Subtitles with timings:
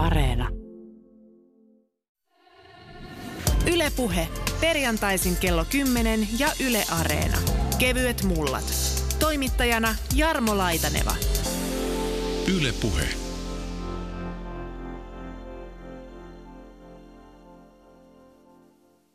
[0.00, 0.48] Areena.
[3.72, 4.28] Ylepuhe
[4.60, 7.38] perjantaisin kello 10 ja Yle Areena.
[7.78, 8.64] Kevyet mullat.
[9.18, 11.14] Toimittajana Jarmo Laitaneva.
[12.56, 13.04] Yle Puhe.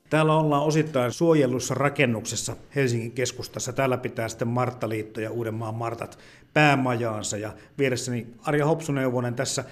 [0.10, 3.74] Täällä ollaan osittain suojellussa rakennuksessa Helsingin keskustassa.
[3.74, 6.20] Täällä pitää sitten Marttaliitto ja Uudenmaan Martat
[6.54, 7.38] päämajaansa.
[7.38, 9.64] Ja vieressäni Arja Hopsuneuvonen tässä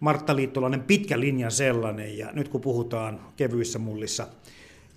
[0.00, 2.18] Marttaliittolainen pitkä linja sellainen.
[2.18, 4.28] Ja nyt kun puhutaan kevyissä mullissa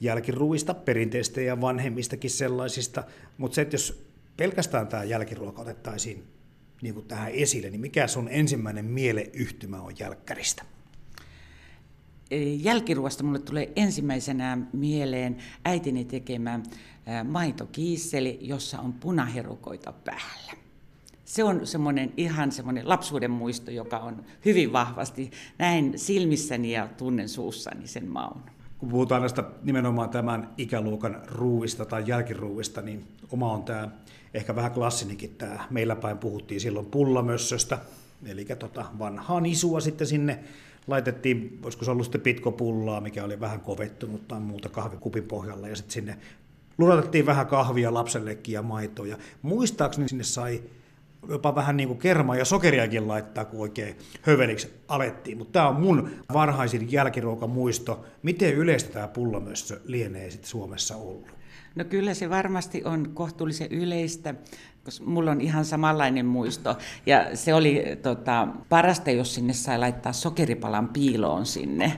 [0.02, 3.03] jälkiruuista, perinteistä ja vanhemmistakin sellaisista,
[3.38, 4.03] mutta se, että jos
[4.38, 6.23] pelkästään tämä jälkiruoka otettaisiin
[6.81, 10.63] niin kuin tähän esille, niin mikä sun ensimmäinen mieleyhtymä on jälkkäristä?
[12.61, 16.59] jälkiruosta mulle tulee ensimmäisenä mieleen äitini tekemä
[17.23, 20.62] maitokiisseli, jossa on punaherukoita päällä.
[21.34, 27.30] Se on semmoinen ihan semmoinen lapsuuden muisto, joka on hyvin vahvasti näin silmissäni ja tunnen
[27.30, 28.42] suussani sen maun.
[28.78, 33.90] Kun puhutaan näistä nimenomaan tämän ikäluokan ruuista tai jälkiruuista, niin oma on tämä
[34.34, 35.67] ehkä vähän klassinikin tämä.
[35.70, 37.80] Meillä päin puhuttiin silloin pullamössöstä,
[38.25, 40.40] eli tota vanhaa nisua sitten sinne
[40.88, 45.75] laitettiin, olisiko se ollut sitten pitkopullaa, mikä oli vähän kovettunut tai muuta kahvikupin pohjalla, ja
[45.75, 46.18] sitten sinne
[46.78, 49.08] lunatettiin vähän kahvia lapsellekin ja maitoa.
[49.08, 50.64] Ja muistaakseni sinne sai
[51.29, 55.38] jopa vähän niin kuin kermaa ja sokeriakin laittaa, kun oikein höveliksi alettiin.
[55.38, 58.05] Mutta tämä on mun varhaisin jälkiruokamuisto.
[58.23, 61.27] Miten yleistä tämä pullamössö lienee sitten Suomessa ollut?
[61.75, 64.35] No kyllä se varmasti on kohtuullisen yleistä
[64.86, 66.78] koska mulla on ihan samanlainen muisto.
[67.06, 71.94] Ja se oli tota, parasta, jos sinne sai laittaa sokeripalan piiloon sinne.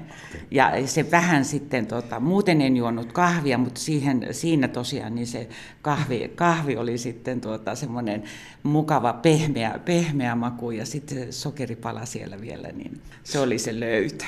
[0.52, 5.50] Ja se vähän sitten, tota, muuten en juonut kahvia, mutta siihen, siinä tosiaan niin se
[5.82, 8.24] kahvi, kahvi oli sitten tuota, semmoinen
[8.64, 14.26] mukava pehmeä, pehmeä maku ja sitten sokeripala siellä vielä, niin se oli se löytö.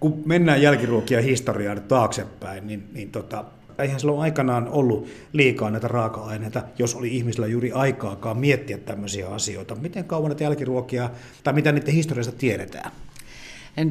[0.00, 3.44] Kun mennään jälkiruokia historiaan taaksepäin, niin, niin tota,
[3.78, 9.74] eihän silloin aikanaan ollut liikaa näitä raaka-aineita, jos oli ihmisillä juuri aikaakaan miettiä tämmöisiä asioita.
[9.74, 11.10] Miten kauan näitä jälkiruokia,
[11.44, 12.90] tai mitä niiden historiasta tiedetään?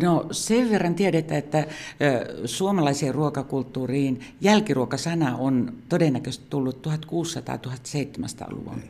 [0.03, 1.67] No sen verran tiedetään, että
[2.45, 8.81] suomalaiseen ruokakulttuuriin jälkiruokasana on todennäköisesti tullut 1600-1700-luvun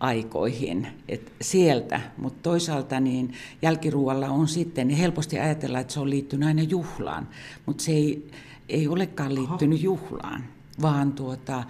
[0.00, 3.32] aikoihin, et sieltä, mutta toisaalta niin
[3.62, 7.28] jälkiruoalla on sitten, niin helposti ajatellaan, että se on liittynyt aina juhlaan,
[7.66, 8.30] mutta se ei,
[8.68, 9.84] ei olekaan liittynyt Aha.
[9.84, 10.44] juhlaan,
[10.82, 11.64] vaan tuota,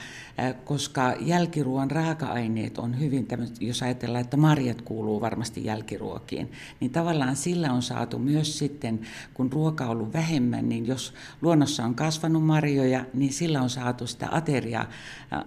[0.64, 3.28] koska jälkiruoan raaka-aineet on hyvin,
[3.60, 9.00] jos ajatellaan, että marjat kuuluu varmasti jälkiruokiin, niin tavallaan sillä on saatu myös sitten,
[9.34, 14.06] kun ruoka on ollut vähemmän, niin jos luonnossa on kasvanut marjoja, niin sillä on saatu
[14.06, 14.86] sitä ateriaa,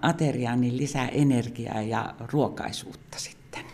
[0.01, 3.65] ateriaa niin lisää energiaa ja ruokaisuutta sitten.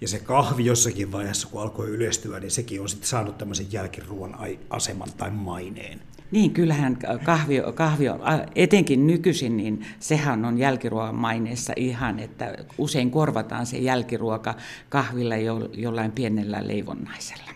[0.00, 4.36] Ja se kahvi jossakin vaiheessa, kun alkoi yleistyä, niin sekin on sitten saanut tämmöisen jälkiruoan
[4.70, 6.00] aseman tai maineen.
[6.30, 8.20] Niin, kyllähän kahvi, kahvi on,
[8.54, 14.54] etenkin nykyisin, niin sehän on jälkiruoan maineessa ihan, että usein korvataan se jälkiruoka
[14.88, 17.50] kahvilla jo, jollain pienellä leivonnaisella.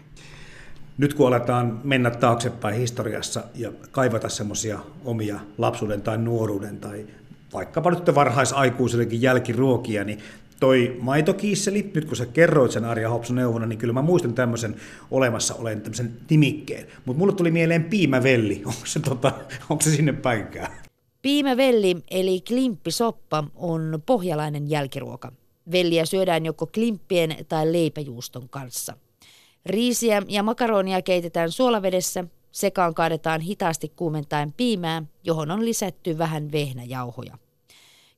[0.98, 7.06] Nyt kun aletaan mennä taaksepäin historiassa ja kaivata semmoisia omia lapsuuden tai nuoruuden tai
[7.52, 10.18] vaikkapa nyt varhaisaikuisellekin jälkiruokia, niin
[10.60, 14.76] toi maitokiisseli, nyt kun sä kerroit sen Arja Hopsun neuvona, niin kyllä mä muistan tämmöisen
[15.10, 16.86] olemassa olen tämmöisen nimikkeen.
[17.04, 18.62] Mutta mulle tuli mieleen piimävelli.
[18.66, 19.32] Onko se, tota,
[19.70, 20.72] onko se sinne päinkään?
[21.22, 25.32] Piimävelli eli klimppisoppa on pohjalainen jälkiruoka.
[25.72, 28.96] Velliä syödään joko klimppien tai leipäjuuston kanssa.
[29.66, 37.38] Riisiä ja makaronia keitetään suolavedessä, sekaan kaadetaan hitaasti kuumentaen piimää, johon on lisätty vähän vehnäjauhoja.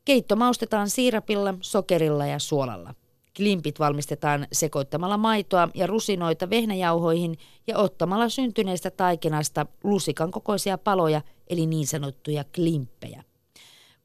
[0.05, 2.95] Keitto maustetaan siirapilla, sokerilla ja suolalla.
[3.37, 11.67] Klimpit valmistetaan sekoittamalla maitoa ja rusinoita vehnäjauhoihin ja ottamalla syntyneestä taikinasta lusikan kokoisia paloja eli
[11.67, 13.25] niin sanottuja klimppejä.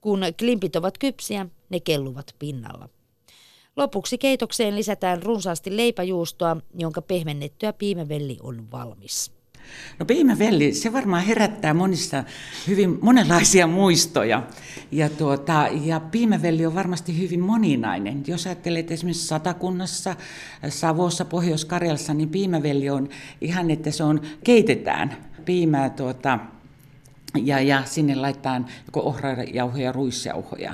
[0.02, 2.90] Kun klimpit ovat kypsiä, ne kelluvat pinnalla.
[3.76, 9.37] Lopuksi keitokseen lisätään runsaasti leipäjuustoa, jonka pehmennettyä piimävelli on valmis.
[10.00, 12.24] No piimävelli, se varmaan herättää monissa
[12.68, 14.44] hyvin monenlaisia muistoja.
[14.92, 18.24] Ja, tuota, ja piimävelli on varmasti hyvin moninainen.
[18.28, 20.16] Jos ajattelet esimerkiksi Satakunnassa,
[20.70, 23.10] Savossa, Pohjois-Karjalassa, niin piimävelli on
[23.42, 26.40] ihan, että se on, keitetään piimää tuota,
[27.44, 30.74] ja, ja sinne laitetaan joko ohrajauhoja, ruisjauhoja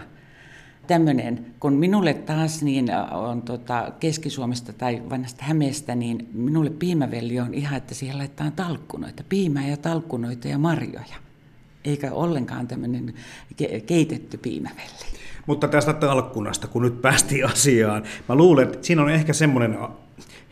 [0.88, 7.53] tämmöinen, kun minulle taas niin on tota Keski-Suomesta tai vanhasta Hämeestä, niin minulle piimävelli on
[7.53, 11.15] ihan, että siihen laittaa talkkunoita, piimää ja talkkunoita ja marjoja.
[11.85, 13.13] Eikä ollenkaan tämmöinen
[13.85, 15.13] keitetty piimävelli.
[15.45, 19.77] Mutta tästä talkkunasta, kun nyt päästiin asiaan, mä luulen, että siinä on ehkä semmoinen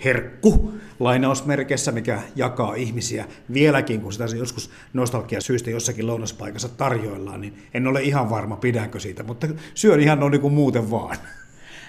[0.06, 7.57] herkku lainausmerkeissä, mikä jakaa ihmisiä vieläkin, kun sitä joskus nostalgia syystä jossakin lounaspaikassa tarjoillaan, niin
[7.74, 11.18] en ole ihan varma, pidänkö siitä, mutta syön ihan noin niin kuin muuten vaan.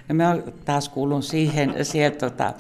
[0.08, 2.54] No mä taas kuulun siihen sieltä tota,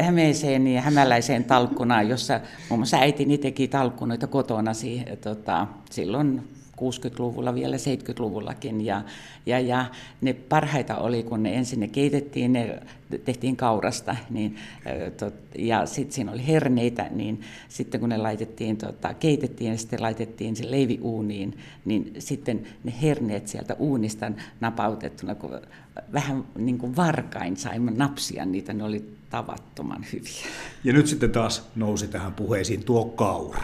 [0.00, 6.48] Hämeeseen ja hämäläiseen talkkunaan, jossa muun muassa äitini teki talkkunoita kotona siihen, tota, silloin
[6.80, 8.80] 60-luvulla, vielä 70-luvullakin.
[8.80, 9.02] Ja,
[9.46, 9.86] ja, ja
[10.20, 12.82] ne parhaita oli, kun ne ensin ne keitettiin, ne
[13.24, 14.56] tehtiin kaurasta, niin,
[15.58, 20.56] ja sitten siinä oli herneitä, niin sitten kun ne laitettiin, tota, keitettiin ja sitten laitettiin
[20.56, 25.60] se leivi uuniin, niin sitten ne herneet sieltä uunista napautettuna, kun
[26.12, 30.46] vähän niin kuin varkain saimme napsia niitä, ne oli tavattoman hyviä.
[30.84, 33.62] Ja nyt sitten taas nousi tähän puheisiin tuo kaura.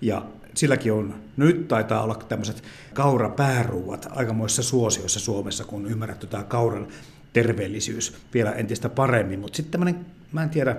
[0.00, 0.26] Ja
[0.56, 2.62] silläkin on, nyt taitaa olla tämmöiset
[2.94, 6.86] kaurapääruuat aikamoissa suosioissa Suomessa, kun on ymmärretty tämä kauran
[7.32, 9.40] terveellisyys vielä entistä paremmin.
[9.40, 10.76] Mutta sitten tämmöinen, mä en tiedä,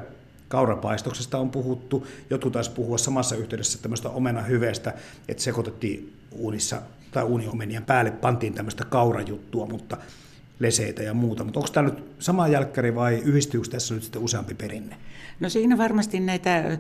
[0.48, 4.94] kaurapaistoksesta on puhuttu, jotkut taisi puhua samassa yhteydessä tämmöistä omenahyveestä,
[5.28, 6.82] että sekoitettiin uunissa
[7.12, 9.98] tai uuniomenien päälle pantiin tämmöistä kaurajuttua, mutta
[10.60, 11.44] leseitä ja muuta.
[11.44, 14.98] Mutta onko tämä nyt sama jälkkäri vai yhdistyykö tässä nyt sitten useampi perinne?
[15.40, 16.78] No siinä varmasti näitä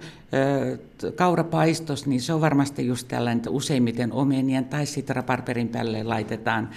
[1.15, 6.69] kaurapaistos, niin se on varmasti just tällainen, että useimmiten omenien tai sitten raparperin päälle laitetaan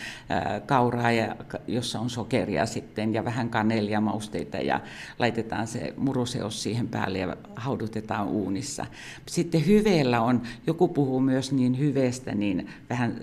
[0.67, 1.37] kauraa, ja,
[1.67, 4.81] jossa on sokeria sitten ja vähän kanelia mausteita ja
[5.19, 8.87] laitetaan se muruseos siihen päälle ja haudutetaan uunissa.
[9.27, 13.21] Sitten hyveellä on, joku puhuu myös niin hyveestä, niin vähän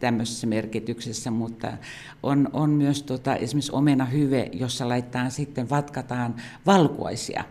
[0.00, 1.72] tämmöisessä merkityksessä, mutta
[2.22, 6.34] on, on myös tota, esimerkiksi omena hyve, jossa laitetaan sitten, vatkataan
[6.66, 7.44] valkuaisia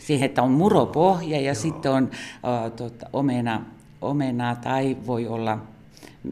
[0.00, 1.54] siihen, että on muropohja ja Joo.
[1.54, 3.62] sitten on uh, tota, omena,
[4.00, 5.58] omena tai voi olla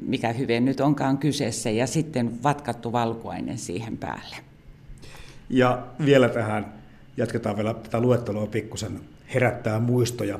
[0.07, 4.37] mikä hyve nyt onkaan kyseessä ja sitten vatkattu valkuainen siihen päälle.
[5.51, 6.73] Ja vielä tähän,
[7.17, 9.01] jatketaan vielä tätä luettelua pikkusen,
[9.35, 10.39] herättää muistoja.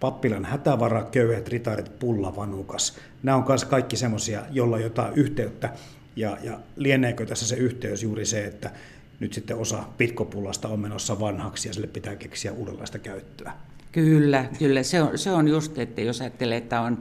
[0.00, 2.98] Pappilan hätävara, köyhät ritarit, pulla, vanukas.
[3.22, 5.72] Nämä on myös kaikki semmoisia, jolla on jotain yhteyttä.
[6.16, 8.70] Ja, ja lieneekö tässä se yhteys juuri se, että
[9.20, 13.52] nyt sitten osa pitkopullasta on menossa vanhaksi ja sille pitää keksiä uudenlaista käyttöä?
[13.92, 14.82] Kyllä, kyllä.
[14.82, 16.98] Se on, se on just, että jos ajattelee, että on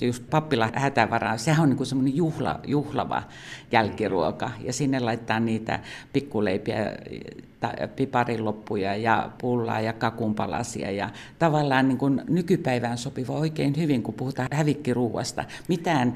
[0.00, 3.22] just pappila hätävaraa, sehän on niin semmoinen juhla, juhlava
[3.72, 4.50] jälkiruoka.
[4.60, 5.80] Ja sinne laittaa niitä
[6.12, 6.92] pikkuleipiä,
[7.96, 10.90] pipariloppuja ja pullaa ja kakunpalasia.
[10.90, 15.44] Ja tavallaan niin kuin nykypäivään sopiva oikein hyvin, kun puhutaan hävikkiruuasta.
[15.68, 16.14] Mitään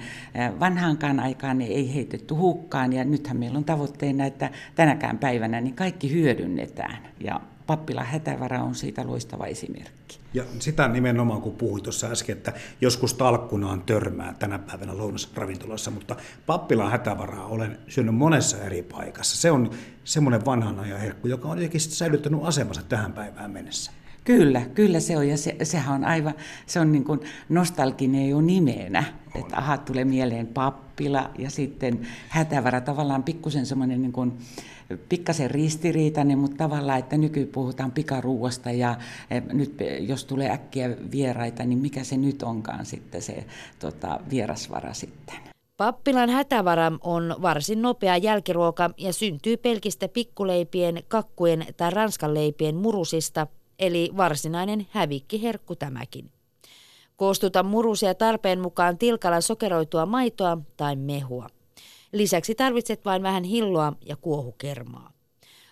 [0.61, 6.13] vanhaankaan aikaan ei heitetty hukkaan ja nythän meillä on tavoitteena, että tänäkään päivänä niin kaikki
[6.13, 6.99] hyödynnetään.
[7.21, 10.19] Ja Pappilan hätävara on siitä loistava esimerkki.
[10.35, 16.17] Ja sitä nimenomaan, kun puhuit tuossa äsken, että joskus talkkunaan törmää tänä päivänä lounasravintolassa, mutta
[16.47, 19.37] Pappilan hätävaraa olen syönyt monessa eri paikassa.
[19.37, 19.71] Se on
[20.05, 23.91] semmoinen vanhan ajan herkku, joka on jotenkin säilyttänyt asemansa tähän päivään mennessä.
[24.25, 26.35] Kyllä, kyllä se on, ja se, sehän on aivan,
[26.67, 29.05] se on niin kuin nostalginen jo nimenä,
[29.35, 29.41] on.
[29.41, 34.33] että aha, tulee mieleen pappila ja sitten hätävara, tavallaan pikkusen semmoinen niin kuin,
[35.09, 38.97] pikkasen ristiriitainen, mutta tavallaan, että nyky puhutaan pikaruuasta ja
[39.31, 43.45] e, nyt jos tulee äkkiä vieraita, niin mikä se nyt onkaan sitten se
[43.79, 45.37] tota, vierasvara sitten.
[45.77, 53.47] Pappilan hätävara on varsin nopea jälkiruoka ja syntyy pelkistä pikkuleipien, kakkujen tai ranskanleipien murusista,
[53.79, 56.31] eli varsinainen hävikkiherkku tämäkin.
[57.17, 61.49] Koostuta murusia tarpeen mukaan tilkalla sokeroitua maitoa tai mehua.
[62.13, 65.13] Lisäksi tarvitset vain vähän hilloa ja kuohukermaa.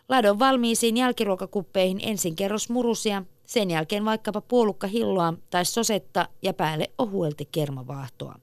[0.08, 6.90] Ladon valmiisiin jälkiruokakuppeihin ensin kerros murusia, sen jälkeen vaikkapa puolukka hilloa tai sosetta ja päälle
[6.98, 8.34] ohuelti kermavaahtoa.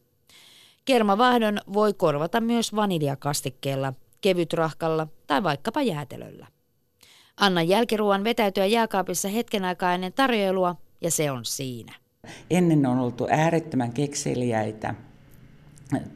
[0.85, 6.47] Kermavahdon voi korvata myös vaniljakastikkeella, kevytrahkalla tai vaikkapa jäätelöllä.
[7.37, 11.93] Anna jälkiruoan vetäytyä jääkaapissa hetken aikaa ennen tarjoilua ja se on siinä.
[12.49, 14.95] Ennen on oltu äärettömän kekseliäitä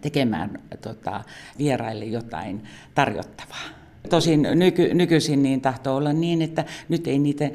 [0.01, 1.23] tekemään tota,
[1.57, 2.63] vieraille jotain
[2.95, 3.67] tarjottavaa.
[4.09, 7.49] Tosin nyky, nykyisin niin tahtoo olla niin, että nyt ei niitä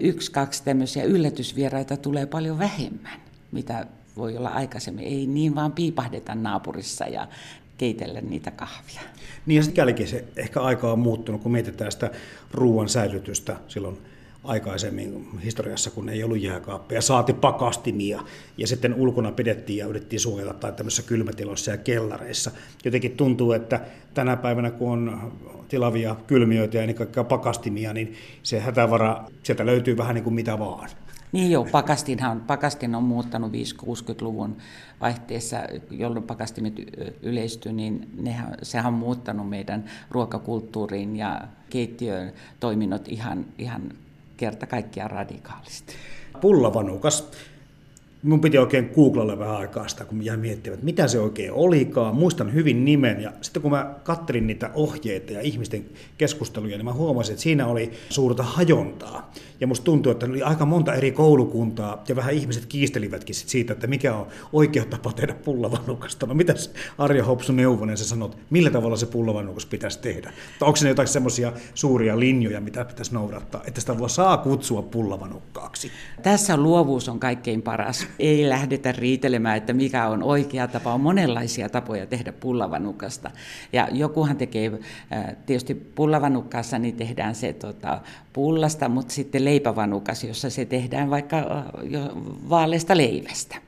[0.00, 3.20] yksi, kaksi tämmöisiä yllätysvieraita tulee paljon vähemmän,
[3.52, 5.04] mitä voi olla aikaisemmin.
[5.04, 7.28] Ei niin vaan piipahdeta naapurissa ja
[7.78, 9.00] keitellä niitä kahvia.
[9.46, 12.10] Niin ja sikälikin se ehkä aika on muuttunut, kun mietitään sitä
[12.52, 13.98] ruoan säilytystä silloin
[14.44, 18.20] aikaisemmin historiassa, kun ei ollut jääkaappeja, saati pakastimia,
[18.56, 22.50] ja sitten ulkona pidettiin ja yritettiin suojata tai tämmöisissä kylmätiloissa ja kellareissa.
[22.84, 23.80] Jotenkin tuntuu, että
[24.14, 25.32] tänä päivänä, kun on
[25.68, 30.58] tilavia kylmiöitä ja ennen kaikkea pakastimia, niin se hätävara, sieltä löytyy vähän niin kuin mitä
[30.58, 30.90] vaan.
[31.32, 34.56] Niin joo, pakastinhan, pakastin on muuttanut 5-60-luvun
[35.00, 35.56] vaihteessa,
[35.90, 36.74] jolloin pakastimet
[37.22, 43.82] yleistyi, niin nehän, sehän on muuttanut meidän ruokakulttuuriin ja keittiön toiminnot ihan, ihan
[44.36, 45.94] kerta kaikkiaan radikaalisti.
[46.40, 47.30] Pullavanukas
[48.24, 52.14] Mun piti oikein googlailla vähän aikaa sitä, kun jäin miettimään, että mitä se oikein olikaan.
[52.14, 55.84] Muistan hyvin nimen ja sitten kun mä kattelin niitä ohjeita ja ihmisten
[56.18, 59.32] keskusteluja, niin mä huomasin, että siinä oli suurta hajontaa.
[59.60, 63.86] Ja musta tuntuu, että oli aika monta eri koulukuntaa ja vähän ihmiset kiistelivätkin siitä, että
[63.86, 66.26] mikä on oikea tapa tehdä pullavanukasta.
[66.26, 70.32] No mitäs Arja Hopsu Neuvonen sä sanot, millä tavalla se pullavanukas pitäisi tehdä?
[70.58, 75.90] Tai onko se jotain semmoisia suuria linjoja, mitä pitäisi noudattaa, että sitä saa kutsua pullavanukkaaksi?
[76.22, 80.94] Tässä luovuus on kaikkein paras ei lähdetä riitelemään, että mikä on oikea tapa.
[80.94, 83.30] On monenlaisia tapoja tehdä pullavanukasta.
[83.72, 84.72] Ja jokuhan tekee,
[85.12, 88.00] äh, tietysti pullavanukkaassa niin tehdään se tota,
[88.32, 91.44] pullasta, mutta sitten leipävanukas, jossa se tehdään vaikka äh,
[92.48, 93.63] vaaleista leivästä.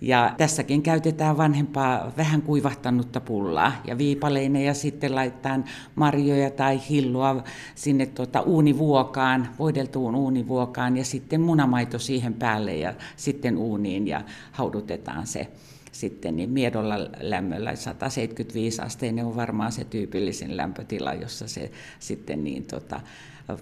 [0.00, 7.44] Ja tässäkin käytetään vanhempaa vähän kuivahtanutta pullaa ja viipaleinen ja sitten laitetaan marjoja tai hillua
[7.74, 14.22] sinne tuota uunivuokaan, voideltuun uunivuokaan ja sitten munamaito siihen päälle ja sitten uuniin ja
[14.52, 15.48] haudutetaan se
[15.92, 22.64] sitten niin miedolla lämmöllä 175 asteinen on varmaan se tyypillisin lämpötila, jossa se sitten niin
[22.64, 23.00] tota,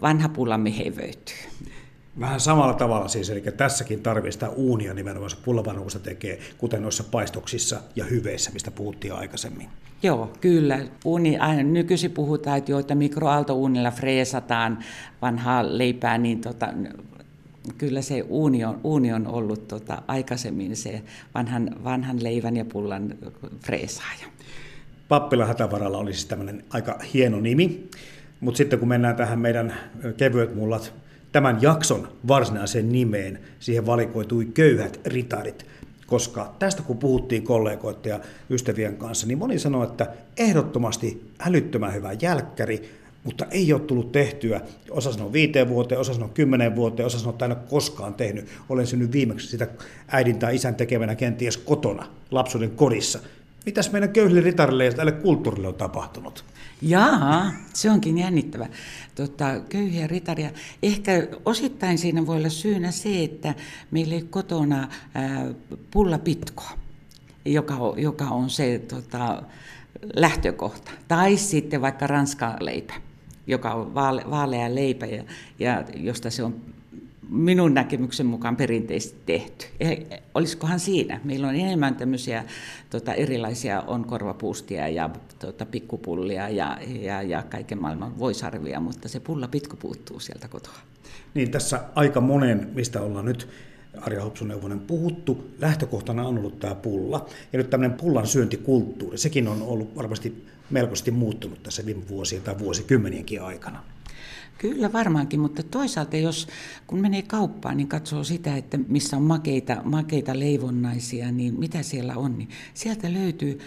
[0.02, 1.36] vanha pullamme hevöityy.
[2.20, 7.80] Vähän samalla tavalla siis, eli tässäkin tarvitsee uunia nimenomaan se pullavanuusta tekee, kuten noissa paistoksissa
[7.96, 9.68] ja hyveissä, mistä puhuttiin aikaisemmin.
[10.02, 10.78] Joo, kyllä.
[11.04, 14.78] Uuni, aina nykyisin puhutaan, että, jo, että mikroaaltouunilla freesataan
[15.22, 16.68] vanhaa leipää, niin tota,
[17.78, 21.02] kyllä se uuni on, uuni on ollut tota, aikaisemmin se
[21.34, 23.14] vanhan, vanhan leivän ja pullan
[23.66, 24.26] freesaaja.
[25.08, 27.88] Pappila Hätävaralla oli siis tämmöinen aika hieno nimi,
[28.40, 29.74] mutta sitten kun mennään tähän meidän
[30.16, 30.92] kevyet mullat
[31.34, 35.66] tämän jakson varsinaiseen nimeen siihen valikoitui köyhät ritarit,
[36.06, 42.12] koska tästä kun puhuttiin kollegoiden ja ystävien kanssa, niin moni sanoi, että ehdottomasti älyttömän hyvä
[42.22, 42.90] jälkkäri,
[43.24, 44.60] mutta ei ole tullut tehtyä.
[44.90, 48.46] Osa sanoo viiteen vuoteen, osa sanoo kymmenen vuoteen, osa sanoo, että en ole koskaan tehnyt.
[48.68, 49.68] Olen synnyt viimeksi sitä
[50.08, 53.18] äidin tai isän tekevänä kenties kotona, lapsuuden kodissa.
[53.66, 56.44] Mitäs meidän köyhille ritarille ja tälle kulttuurille on tapahtunut?
[56.82, 58.66] Jaa, se onkin jännittävä.
[59.14, 60.50] Tota, köyhiä ritaria.
[60.82, 63.54] Ehkä osittain siinä voi olla syynä se, että
[63.90, 65.46] meillä ei kotona ää,
[65.90, 66.70] pullapitkoa,
[67.44, 69.42] joka on, joka on se tota,
[70.16, 70.90] lähtökohta.
[71.08, 72.94] Tai sitten vaikka ranskan leipä,
[73.46, 75.24] joka on vaale, vaalea leipä ja,
[75.58, 76.73] ja josta se on
[77.34, 79.66] minun näkemyksen mukaan perinteisesti tehty.
[80.34, 81.20] Olisikohan siinä?
[81.24, 82.44] Meillä on enemmän tämmöisiä
[82.90, 89.20] tota, erilaisia on korvapuustia ja tota, pikkupullia ja, ja, ja kaiken maailman voisarvia, mutta se
[89.20, 90.78] pulla pitko puuttuu sieltä kotoa.
[91.34, 93.48] Niin tässä aika monen, mistä ollaan nyt
[94.00, 97.26] Arja Hopsuneuvonen puhuttu, lähtökohtana on ollut tämä pulla.
[97.52, 102.58] Ja nyt tämmöinen pullan syöntikulttuuri, sekin on ollut varmasti melkoisesti muuttunut tässä viime vuosien tai
[102.58, 103.84] vuosikymmenienkin aikana.
[104.58, 106.48] Kyllä varmaankin, mutta toisaalta jos
[106.86, 112.16] kun menee kauppaan, niin katsoo sitä, että missä on makeita, makeita leivonnaisia, niin mitä siellä
[112.16, 113.58] on, niin sieltä löytyy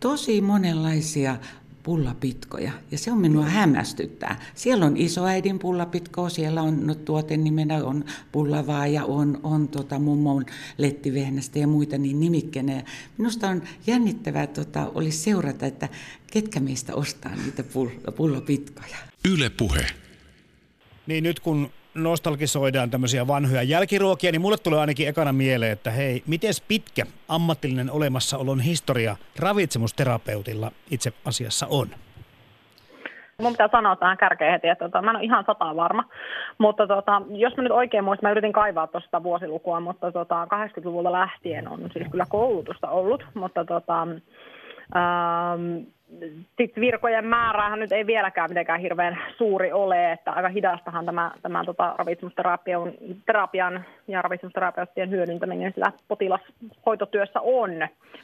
[0.00, 1.36] tosi monenlaisia
[1.82, 2.72] pullapitkoja.
[2.90, 4.40] Ja se on minua hämmästyttää.
[4.54, 10.46] Siellä on isoäidin pullapitko, siellä on no, tuotenimenä on pullavaa ja on, on tota, mummon
[10.78, 12.82] lettivehnästä ja muita niin nimikkeenä.
[13.18, 15.88] Minusta on jännittävää tota, olisi seurata, että
[16.32, 17.64] ketkä meistä ostaa niitä
[18.16, 18.96] pullapitkoja.
[19.24, 19.86] Yle puhe.
[21.08, 26.22] Niin nyt kun nostalgisoidaan tämmöisiä vanhoja jälkiruokia, niin mulle tulee ainakin ekana mieleen, että hei,
[26.26, 31.88] miten pitkä ammatillinen olemassaolon historia ravitsemusterapeutilla itse asiassa on?
[33.42, 36.04] Mun pitää sanoa tähän kärkeen heti, että tota, mä en ole ihan sata varma,
[36.58, 41.12] mutta tota, jos mä nyt oikein muistan, mä yritin kaivaa tuosta vuosilukua, mutta tota, 80-luvulta
[41.12, 44.02] lähtien on siis kyllä koulutusta ollut, mutta tota,
[44.96, 45.76] ähm,
[46.58, 51.64] sitten virkojen määrähän nyt ei vieläkään mitenkään hirveän suuri ole, että aika hidastahan tämä, tämä
[51.64, 52.92] tota, ravitsemusterapian
[53.26, 57.70] terapian ja ravitsemusterapeuttien hyödyntäminen sillä potilashoitotyössä on.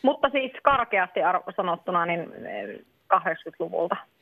[0.03, 1.21] Mutta siis karkeasti
[1.57, 2.33] sanottuna niin
[3.15, 3.97] 80-luvulta.
[4.01, 4.15] Eh,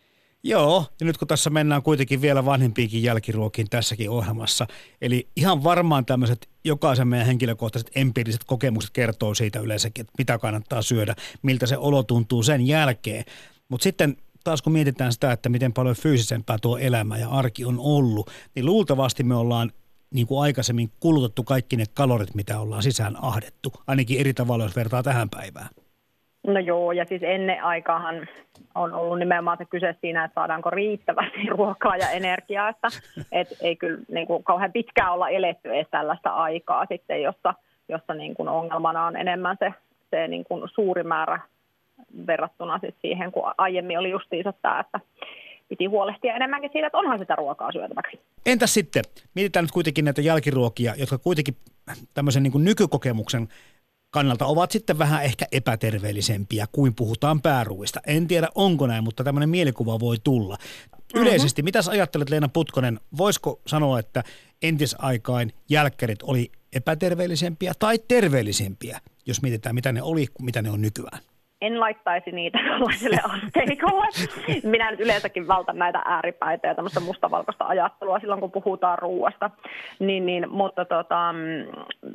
[0.44, 4.66] Joo, ja nyt kun tässä mennään kuitenkin vielä vanhempiinkin jälkiruokiin tässäkin ohjelmassa,
[5.02, 10.82] eli ihan varmaan tämmöiset jokaisen meidän henkilökohtaiset empiiriset kokemukset kertoo siitä yleensäkin, että mitä kannattaa
[10.82, 13.24] syödä, miltä se olo tuntuu sen jälkeen.
[13.72, 17.76] Mutta sitten taas kun mietitään sitä, että miten paljon fyysisempää tuo elämä ja arki on
[17.78, 19.70] ollut, niin luultavasti me ollaan
[20.14, 24.76] niin kuin aikaisemmin kulutettu kaikki ne kalorit, mitä ollaan sisään ahdettu, ainakin eri tavalla, jos
[24.76, 25.68] vertaa tähän päivään.
[26.46, 28.28] No joo, ja siis ennen aikaahan
[28.74, 32.88] on ollut nimenomaan se kyse siinä, että saadaanko riittävästi ruokaa ja energiaa, että
[33.32, 37.54] et ei kyllä niin kuin, kauhean pitkään olla eletty edes tällaista aikaa sitten, jossa,
[37.88, 39.72] jossa niin kuin ongelmana on enemmän se,
[40.10, 41.40] se niin kuin suuri määrä
[42.26, 45.00] verrattuna siis siihen, kun aiemmin oli justiinsa tämä, että
[45.68, 48.20] piti huolehtia enemmänkin siitä, että onhan sitä ruokaa syötäväksi.
[48.46, 49.02] Entäs sitten,
[49.34, 51.56] mietitään nyt kuitenkin näitä jälkiruokia, jotka kuitenkin
[52.14, 53.48] tämmöisen niin kuin nykykokemuksen
[54.10, 58.00] kannalta ovat sitten vähän ehkä epäterveellisempiä kuin puhutaan pääruuista.
[58.06, 60.56] En tiedä onko näin, mutta tämmöinen mielikuva voi tulla.
[60.56, 61.22] Mm-hmm.
[61.22, 64.22] Yleisesti, mitä ajattelet Leena Putkonen, voisiko sanoa, että
[64.62, 71.18] entisaikain jälkkärit oli epäterveellisempiä tai terveellisempiä, jos mietitään mitä ne oli, mitä ne on nykyään?
[71.62, 74.06] En laittaisi niitä tällaiselle asteikolle.
[74.64, 79.50] Minä nyt yleensäkin valtan näitä ääripäitä ja tämmöistä mustavalkoista ajattelua silloin, kun puhutaan ruuasta.
[79.98, 81.34] Niin, niin, mutta tota,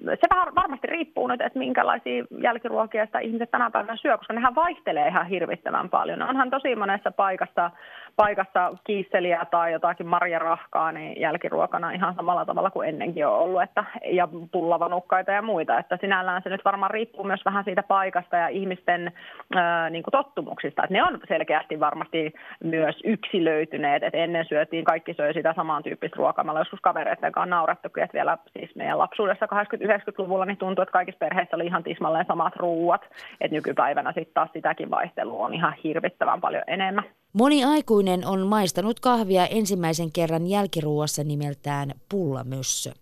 [0.06, 4.56] se vähän varmasti riippuu nyt, että minkälaisia jälkiruokia sitä ihmiset tänä päivänä syö, koska nehän
[4.56, 6.22] vaihtelee ihan hirvittävän paljon.
[6.22, 7.72] Onhan tosi monessa paikassa,
[8.17, 13.83] paikassa kiisseliä tai jotakin marjarahkaa niin jälkiruokana ihan samalla tavalla kuin ennenkin on ollut, että,
[14.05, 15.79] ja pullavanukkaita ja muita.
[15.79, 19.12] Että sinällään se nyt varmaan riippuu myös vähän siitä paikasta ja ihmisten
[19.55, 20.83] ää, niin kuin tottumuksista.
[20.83, 22.33] Että ne on selkeästi varmasti
[22.63, 26.43] myös yksilöityneet, että ennen syötiin, kaikki söi sitä samantyyppistä ruokaa.
[26.43, 31.19] Mä joskus kavereiden kanssa naurettu, että vielä siis meidän lapsuudessa 80-90-luvulla niin tuntui, että kaikissa
[31.19, 33.01] perheissä oli ihan tismalleen samat ruuat.
[33.41, 37.03] Että nykypäivänä sitten taas sitäkin vaihtelua on ihan hirvittävän paljon enemmän.
[37.34, 42.93] Moni aikuinen on maistanut kahvia ensimmäisen kerran jälkiruuassa nimeltään pullamössö.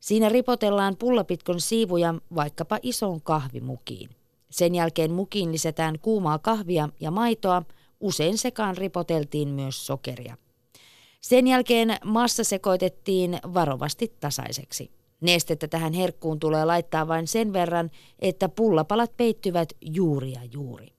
[0.00, 4.10] Siinä ripotellaan pullapitkon siivuja vaikkapa ison kahvimukiin.
[4.50, 7.62] Sen jälkeen mukiin lisätään kuumaa kahvia ja maitoa,
[8.00, 10.36] usein sekaan ripoteltiin myös sokeria.
[11.20, 14.90] Sen jälkeen massa sekoitettiin varovasti tasaiseksi.
[15.20, 20.97] Nestettä tähän herkkuun tulee laittaa vain sen verran, että pullapalat peittyvät juuri ja juuri.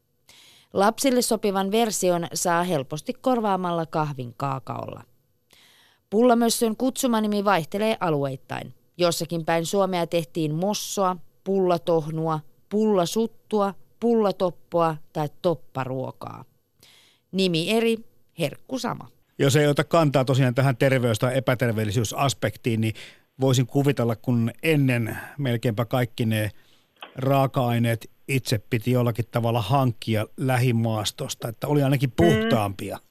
[0.74, 5.04] Lapsille sopivan version saa helposti korvaamalla kahvin kaakaolla.
[6.10, 8.74] Pullamössön kutsumanimi vaihtelee alueittain.
[8.98, 16.46] Jossakin päin Suomea tehtiin mossoa, pullatohnua, pullasuttua, pullatoppoa tai topparuokaa.
[17.32, 17.98] Nimi eri,
[18.40, 19.08] herkku sama.
[19.40, 22.94] Jos ei ota kantaa tosiaan tähän terveys- tai epäterveellisyysaspektiin, niin
[23.42, 26.52] voisin kuvitella, kun ennen melkeinpä kaikki ne
[27.16, 32.98] raaka-aineet itse piti jollakin tavalla hankkia lähimaastosta, että oli ainakin puhtaampia.
[32.98, 33.10] Mm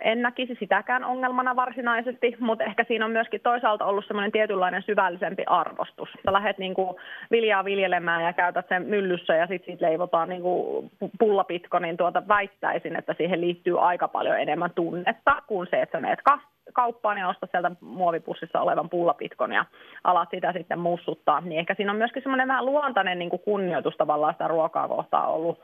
[0.00, 5.42] en näkisi sitäkään ongelmana varsinaisesti, mutta ehkä siinä on myöskin toisaalta ollut semmoinen tietynlainen syvällisempi
[5.46, 6.08] arvostus.
[6.24, 6.96] Sä lähdet niin kuin
[7.30, 12.28] viljaa viljelemään ja käytät sen myllyssä ja sitten sit leivotaan niin kuin pullapitko, niin tuota
[12.28, 16.22] väittäisin, että siihen liittyy aika paljon enemmän tunnetta kuin se, että sä meet
[16.72, 19.64] kauppaan ja ostat sieltä muovipussissa olevan pullapitkon ja
[20.04, 21.40] alat sitä sitten mussuttaa.
[21.40, 25.28] Niin ehkä siinä on myöskin semmoinen vähän luontainen niin kuin kunnioitus tavallaan sitä ruokaa kohtaan
[25.28, 25.60] ollut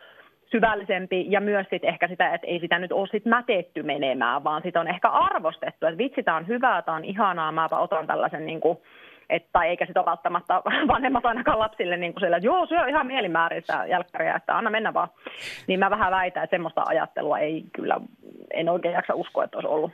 [0.51, 4.63] syvällisempi ja myös sit ehkä sitä, että ei sitä nyt ole sit mätetty menemään, vaan
[4.63, 8.47] sitä on ehkä arvostettu, että vitsi, tämä on hyvää, tämä on ihanaa, mäpä otan tällaisen
[8.47, 8.79] niin kuin,
[9.31, 13.07] että, eikä sitä ole välttämättä vanhemmat ainakaan lapsille niin kuin sillä, että joo, on ihan
[13.07, 15.09] mielimääristä jälkkäriä, että anna mennä vaan.
[15.67, 18.01] Niin mä vähän väitän, että semmoista ajattelua ei kyllä,
[18.57, 19.91] en oikein jaksa uskoa, että olisi ollut.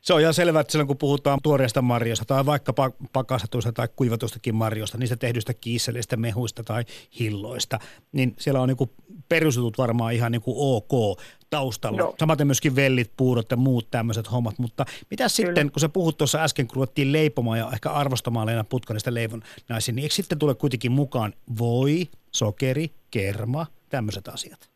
[0.00, 2.72] Se on ihan selvää, että silloin kun puhutaan tuoreesta marjosta tai vaikka
[3.12, 6.84] pakastetusta tai kuivatustakin marjosta, niistä tehdyistä kiisselistä, mehuista tai
[7.20, 7.78] hilloista,
[8.12, 8.90] niin siellä on niin
[9.28, 11.20] perusjutut varmaan ihan niin ok
[11.50, 11.98] taustalla.
[11.98, 12.14] Joo.
[12.18, 14.58] Samaten myöskin vellit, puurot ja muut tämmöiset hommat.
[14.58, 18.64] Mutta mitä sitten, kun sä puhut tuossa äsken, kun ruvettiin leipomaan ja ehkä arvostamaan Leena
[18.64, 24.70] Putkanista leivon naisiin, niin eikö sitten tule kuitenkin mukaan voi, sokeri, kerma, tämmöiset asiat?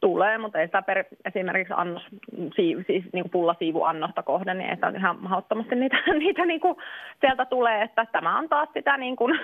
[0.00, 2.02] Tulee, mutta ei sitä per, esimerkiksi annos,
[2.56, 6.76] siis, siis niin kuin pullasiivuannosta kohden, niin ei sitä ihan mahdottomasti niitä, niitä niin kuin
[7.20, 9.40] sieltä tulee, että tämä on taas sitä niin kuin,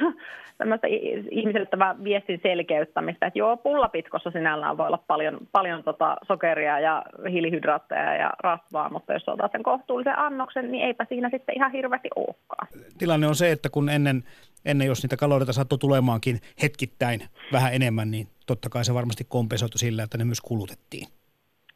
[1.30, 7.02] ihmiselle tämä viestin selkeyttämistä, että joo, pullapitkossa sinällään voi olla paljon, paljon tota sokeria ja
[7.30, 12.08] hiilihydraatteja ja rasvaa, mutta jos otat sen kohtuullisen annoksen, niin eipä siinä sitten ihan hirveästi
[12.16, 12.68] olekaan.
[12.98, 14.22] Tilanne on se, että kun ennen
[14.64, 17.20] ennen jos niitä kaloreita saattoi tulemaankin hetkittäin
[17.52, 21.08] vähän enemmän, niin totta kai se varmasti kompensoitu sillä, että ne myös kulutettiin.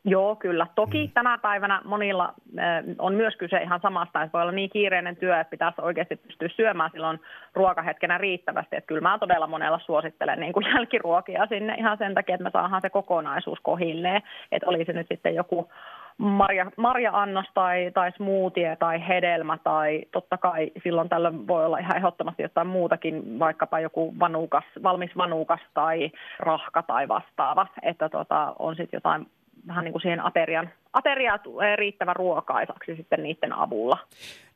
[0.05, 0.67] Joo, kyllä.
[0.75, 1.13] Toki mm.
[1.13, 5.41] tänä päivänä monilla äh, on myös kyse ihan samasta, että voi olla niin kiireinen työ,
[5.41, 7.21] että pitäisi oikeasti pystyä syömään silloin
[7.55, 8.77] ruokahetkenä riittävästi.
[8.77, 12.51] Että kyllä mä todella monella suosittelen niin kuin jälkiruokia sinne ihan sen takia, että me
[12.51, 14.23] saadaan se kokonaisuus kohilleen.
[14.53, 15.69] Että oli se nyt sitten joku
[16.19, 21.97] marja, marja-annos tai, tai smoothie tai hedelmä tai totta kai silloin tällöin voi olla ihan
[21.97, 28.77] ehdottomasti jotain muutakin, vaikkapa joku vanukas, valmis vanukas tai rahka tai vastaava, että tota, on
[28.77, 29.27] sitten jotain
[29.69, 31.39] vähän niin kuin siihen aterian, ateriaa
[31.77, 33.99] riittävä ruokaisaksi sitten niiden avulla.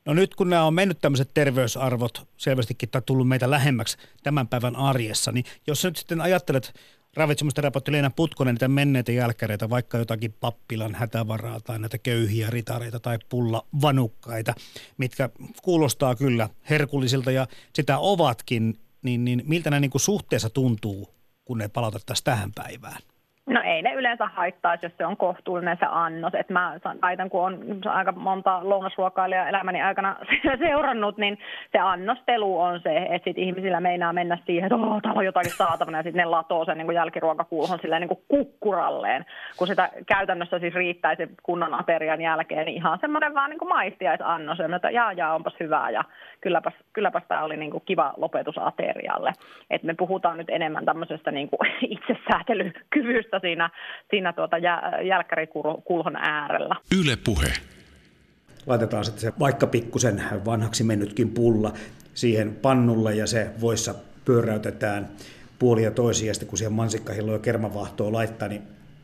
[0.04, 4.76] No nyt kun nämä on mennyt tämmöiset terveysarvot selvästikin tai tullut meitä lähemmäksi tämän päivän
[4.76, 6.74] arjessa, niin jos nyt sitten ajattelet
[7.16, 13.18] ravitsemusterapeutti Leena Putkonen niitä menneitä jälkäreitä, vaikka jotakin pappilan hätävaraa tai näitä köyhiä ritareita tai
[13.28, 14.54] pullavanukkaita,
[14.98, 15.28] mitkä
[15.62, 21.58] kuulostaa kyllä herkullisilta ja sitä ovatkin, niin, niin miltä ne niin kuin suhteessa tuntuu, kun
[21.58, 23.02] ne palautettaisiin tähän päivään?
[23.46, 26.34] No ei ne yleensä haittaisi, jos se on kohtuullinen se annos.
[26.34, 30.16] Et mä aitan, kun on aika monta lounasruokailijaa elämäni aikana
[30.68, 31.38] seurannut, niin
[31.72, 35.50] se annostelu on se, että sit ihmisillä meinaa mennä siihen, että oh, täällä on jotakin
[35.50, 39.24] saatavana, ja sitten ne latoo sen niin jälkiruokakulhon silleen niin kukkuralleen.
[39.56, 44.60] Kun sitä käytännössä siis riittäisi kunnon aterian jälkeen, niin ihan semmoinen vaan niin kuin maistiaisannos,
[44.60, 46.04] että jaa, jaa, onpas hyvää, ja
[46.40, 49.32] kylläpäs, kylläpäs tämä oli niin kuin kiva lopetus aterialle.
[49.70, 53.70] Et me puhutaan nyt enemmän tämmöisestä niin kuin itsesäätelykyvystä, yhtä siinä,
[54.10, 54.58] siinä tuota
[55.08, 56.76] jälkkärikulhon äärellä.
[57.00, 57.52] Yle puhe.
[58.66, 61.72] Laitetaan sitten se vaikka pikkusen vanhaksi mennytkin pulla
[62.14, 65.08] siihen pannulle ja se voissa pyöräytetään
[65.58, 68.62] puolia toisia ja sitten kun siihen mansikkahilloa ja kermavahtoa laittaa, niin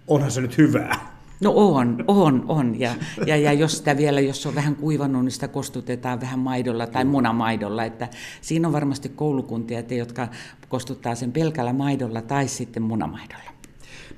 [0.09, 1.19] onhan se nyt hyvää.
[1.41, 2.81] No on, on, on.
[2.81, 2.95] Ja,
[3.27, 7.05] ja, ja jos sitä vielä, jos on vähän kuivannut, niin sitä kostutetaan vähän maidolla tai
[7.05, 7.85] munamaidolla.
[7.85, 8.09] Että
[8.41, 10.29] siinä on varmasti koulukuntia, jotka
[10.69, 13.58] kostuttaa sen pelkällä maidolla tai sitten munamaidolla.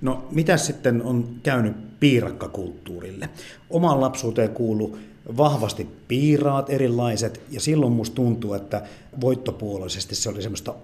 [0.01, 3.29] No mitä sitten on käynyt piirakkakulttuurille?
[3.71, 4.99] Omaan lapsuuteen kuuluu
[5.37, 8.83] vahvasti piiraat erilaiset, ja silloin musta tuntuu, että
[9.21, 10.75] voittopuolisesti se oli semmoista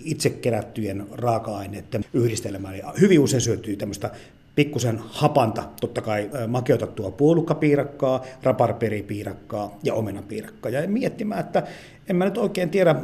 [0.00, 2.76] itse kerättyjen raaka-aineiden yhdistelmää.
[2.76, 4.10] Ja hyvin usein syötyy tämmöistä
[4.54, 10.70] pikkusen hapanta, totta kai makeutettua puolukkapiirakkaa, raparperipiirakkaa ja omenapiirakkaa.
[10.70, 11.62] Ja miettimään, että
[12.08, 12.94] en mä nyt oikein tiedä,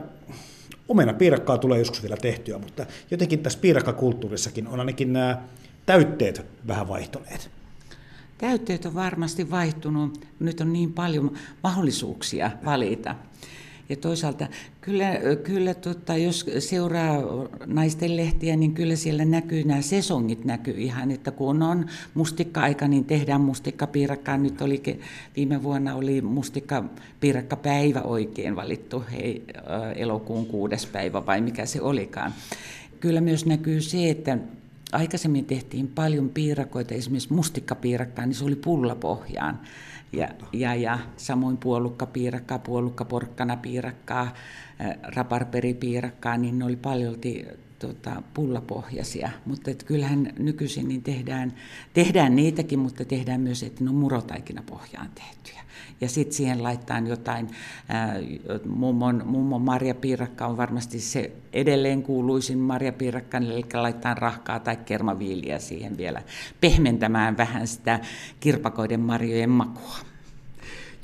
[0.90, 5.42] omenapiirakkaa tulee joskus vielä tehtyä, mutta jotenkin tässä piirakkakulttuurissakin on ainakin nämä
[5.87, 7.50] täytteet vähän vaihtuneet?
[8.38, 10.26] Täytteet on varmasti vaihtunut.
[10.40, 13.14] Nyt on niin paljon mahdollisuuksia valita.
[13.90, 14.46] Ja toisaalta
[14.81, 15.07] kyllä,
[15.42, 17.22] kyllä tota, jos seuraa
[17.66, 23.05] naisten lehtiä, niin kyllä siellä näkyy nämä sesongit näkyy ihan, että kun on mustikka-aika, niin
[23.05, 24.37] tehdään mustikkapiirakkaa.
[24.37, 24.83] Nyt oli,
[25.37, 29.44] viime vuonna oli mustikkapiirakkapäivä oikein valittu, hei,
[29.96, 32.35] elokuun kuudes päivä vai mikä se olikaan.
[33.00, 34.38] Kyllä myös näkyy se, että
[34.92, 39.61] aikaisemmin tehtiin paljon piirakoita, esimerkiksi mustikkapiirakkaa, niin se oli pullapohjaan.
[40.12, 44.34] Ja, ja, ja samoin puolukkapiirakkaa, puolukkaporkkana piirakkaa,
[45.16, 47.46] raparperipiirakkaa, niin ne oli paljolti
[47.80, 49.30] tota, pullapohjaisia.
[49.46, 51.52] Mutta et kyllähän nykyisin niin tehdään,
[51.94, 55.60] tehdään niitäkin, mutta tehdään myös, että ne on murotaikina pohjaan tehtyjä
[56.00, 57.50] ja sitten siihen laittaa jotain,
[57.88, 58.14] ää,
[58.66, 65.96] mummon, mummon marjapiirakka on varmasti se edelleen kuuluisin marjapiirakka, eli laittaa rahkaa tai kermaviiliä siihen
[65.96, 66.22] vielä
[66.60, 68.00] pehmentämään vähän sitä
[68.40, 69.96] kirpakoiden marjojen makua.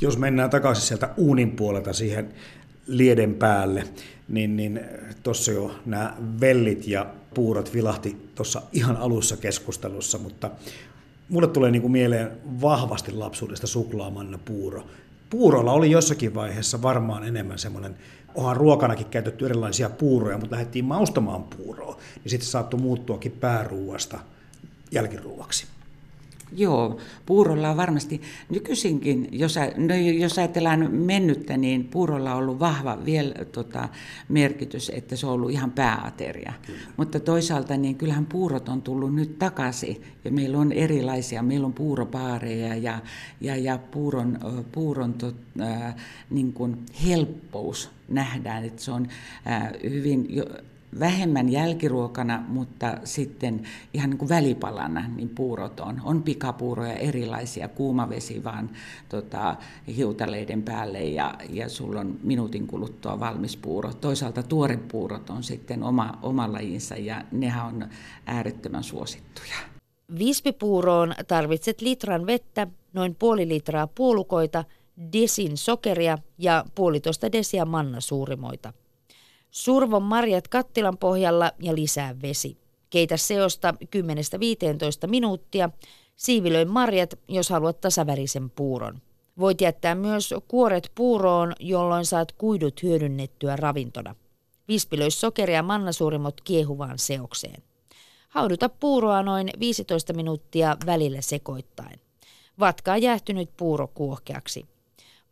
[0.00, 2.28] Jos mennään takaisin sieltä uunin puolelta siihen
[2.86, 3.84] lieden päälle,
[4.28, 4.80] niin, niin
[5.22, 10.50] tuossa jo nämä vellit ja puurot vilahti tuossa ihan alussa keskustelussa, mutta
[11.28, 12.30] mulle tulee niin kuin mieleen
[12.62, 14.84] vahvasti lapsuudesta suklaamanna puuro.
[15.30, 17.96] Puurolla oli jossakin vaiheessa varmaan enemmän semmoinen,
[18.34, 24.18] onhan ruokanakin käytetty erilaisia puuroja, mutta lähdettiin maustamaan puuroa, niin sitten saattoi muuttuakin pääruuasta
[24.90, 25.66] jälkiruuaksi.
[26.52, 32.98] Joo, puurolla on varmasti nykyisinkin, jos, no, jos ajatellaan mennyttä, niin puurolla on ollut vahva
[33.04, 33.88] vielä tota,
[34.28, 36.52] merkitys, että se on ollut ihan pääateria.
[36.66, 36.78] Kyllä.
[36.96, 41.72] Mutta toisaalta niin kyllähän puurot on tullut nyt takaisin ja meillä on erilaisia, meillä on
[41.72, 42.98] puuropaareja ja,
[43.40, 44.38] ja, ja puuron,
[44.72, 45.94] puuron tot, äh,
[46.30, 49.09] niin kuin helppous nähdään, että se on
[49.46, 50.26] äh, hyvin...
[50.37, 50.44] Jo,
[51.01, 53.62] vähemmän jälkiruokana, mutta sitten
[53.94, 56.01] ihan niin kuin välipalana niin puurot on.
[56.05, 58.70] On pikapuuroja erilaisia, kuumavesi vaan
[59.09, 59.57] tota,
[59.96, 63.92] hiutaleiden päälle ja, ja sulla on minuutin kuluttua valmis puuro.
[63.92, 67.88] Toisaalta tuorepuurot on sitten oma, oma lajinsa ja nehän on
[68.27, 69.57] äärettömän suosittuja.
[70.18, 74.64] Vispipuuroon tarvitset litran vettä, noin puoli litraa puolukoita,
[75.12, 78.72] desin sokeria ja puolitoista desia mannasuurimoita–
[79.50, 82.59] Survon marjat kattilan pohjalla ja lisää vesi.
[82.90, 83.74] Keitä seosta
[85.04, 85.70] 10-15 minuuttia.
[86.16, 89.00] Siivilöi marjat, jos haluat tasavärisen puuron.
[89.38, 94.14] Voit jättää myös kuoret puuroon, jolloin saat kuidut hyödynnettyä ravintona.
[94.68, 97.62] Vispilöi sokeria mannasuurimot kiehuvaan seokseen.
[98.28, 102.00] Hauduta puuroa noin 15 minuuttia välillä sekoittaen.
[102.61, 104.66] Vatkaa jäähtynyt puuro kuohkeaksi.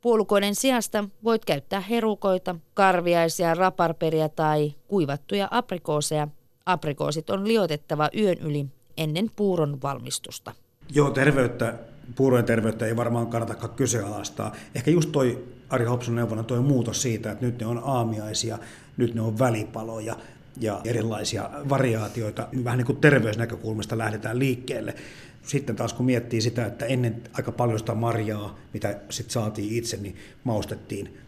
[0.05, 6.29] Puolukoiden sijasta voit käyttää herukoita, karviaisia, raparperia tai kuivattuja aprikooseja.
[6.67, 10.53] Aprikoosit on liotettava yön yli ennen puuron valmistusta.
[10.95, 11.75] Joo, terveyttä,
[12.17, 14.53] puurojen terveyttä ei varmaan kannata kyseenalaistaa.
[14.75, 18.59] Ehkä just toi Ari Hopson neuvona toi muutos siitä, että nyt ne on aamiaisia,
[18.97, 20.17] nyt ne on välipaloja
[20.61, 22.49] ja erilaisia variaatioita.
[22.65, 24.95] Vähän niin kuin terveysnäkökulmasta lähdetään liikkeelle
[25.45, 29.97] sitten taas kun miettii sitä, että ennen aika paljon sitä marjaa, mitä sitten saatiin itse,
[29.97, 31.19] niin maustettiin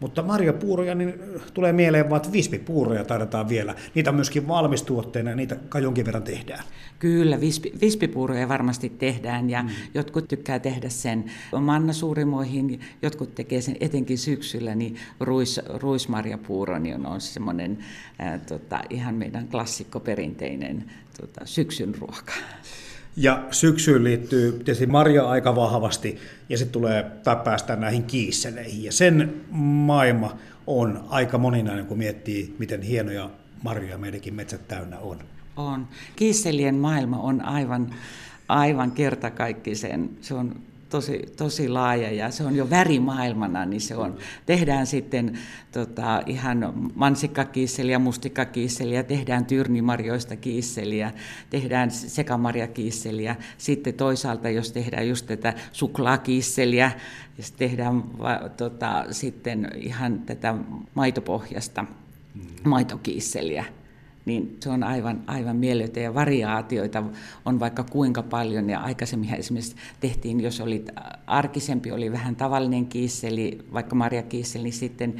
[0.00, 1.14] Mutta marjapuuroja, niin
[1.54, 3.74] tulee mieleen vaan, että vispipuuroja tarvitaan vielä.
[3.94, 6.64] Niitä on myöskin valmistuotteena ja niitä kai jonkin verran tehdään.
[6.98, 9.68] Kyllä, vispi, vispipuuroja varmasti tehdään ja mm.
[9.94, 11.24] jotkut tykkää tehdä sen
[11.60, 17.78] mannasuurimoihin, jotkut tekee sen etenkin syksyllä, niin ruis, ruismarjapuuro niin on semmoinen
[18.20, 20.84] äh, tota, ihan meidän klassikkoperinteinen
[21.20, 22.32] tota, syksyn ruoka.
[23.16, 28.84] Ja syksyyn liittyy tietysti marja aika vahvasti, ja sitten tulee, tai päästään näihin kiisseleihin.
[28.84, 33.30] Ja sen maailma on aika moninainen, kun miettii, miten hienoja
[33.62, 35.18] marjoja meidänkin metsät täynnä on.
[35.56, 35.88] On.
[36.16, 37.94] Kiisselien maailma on aivan,
[38.48, 40.10] aivan kertakaikkisen.
[40.20, 40.56] Se on
[40.88, 44.16] tosi, tosi laaja ja se on jo värimaailmana, niin se on.
[44.46, 45.38] Tehdään sitten
[45.72, 51.12] tota, ihan mansikkakiisseliä, mustikkakiisseliä, tehdään tyrnimarjoista kiisseliä,
[51.50, 53.36] tehdään sekamarjakiisseliä.
[53.58, 56.90] Sitten toisaalta, jos tehdään just tätä suklaakiisseliä,
[57.38, 58.04] ja tehdään
[58.56, 60.54] tota, sitten ihan tätä
[60.94, 62.42] maitopohjasta mm.
[62.64, 63.64] maitokiisseliä
[64.26, 67.02] niin se on aivan, aivan mieletön ja variaatioita
[67.44, 70.84] on vaikka kuinka paljon ja aikaisemmin esimerkiksi tehtiin, jos oli
[71.26, 75.16] arkisempi, oli vähän tavallinen kiisseli, vaikka marjakiisseli, niin sitten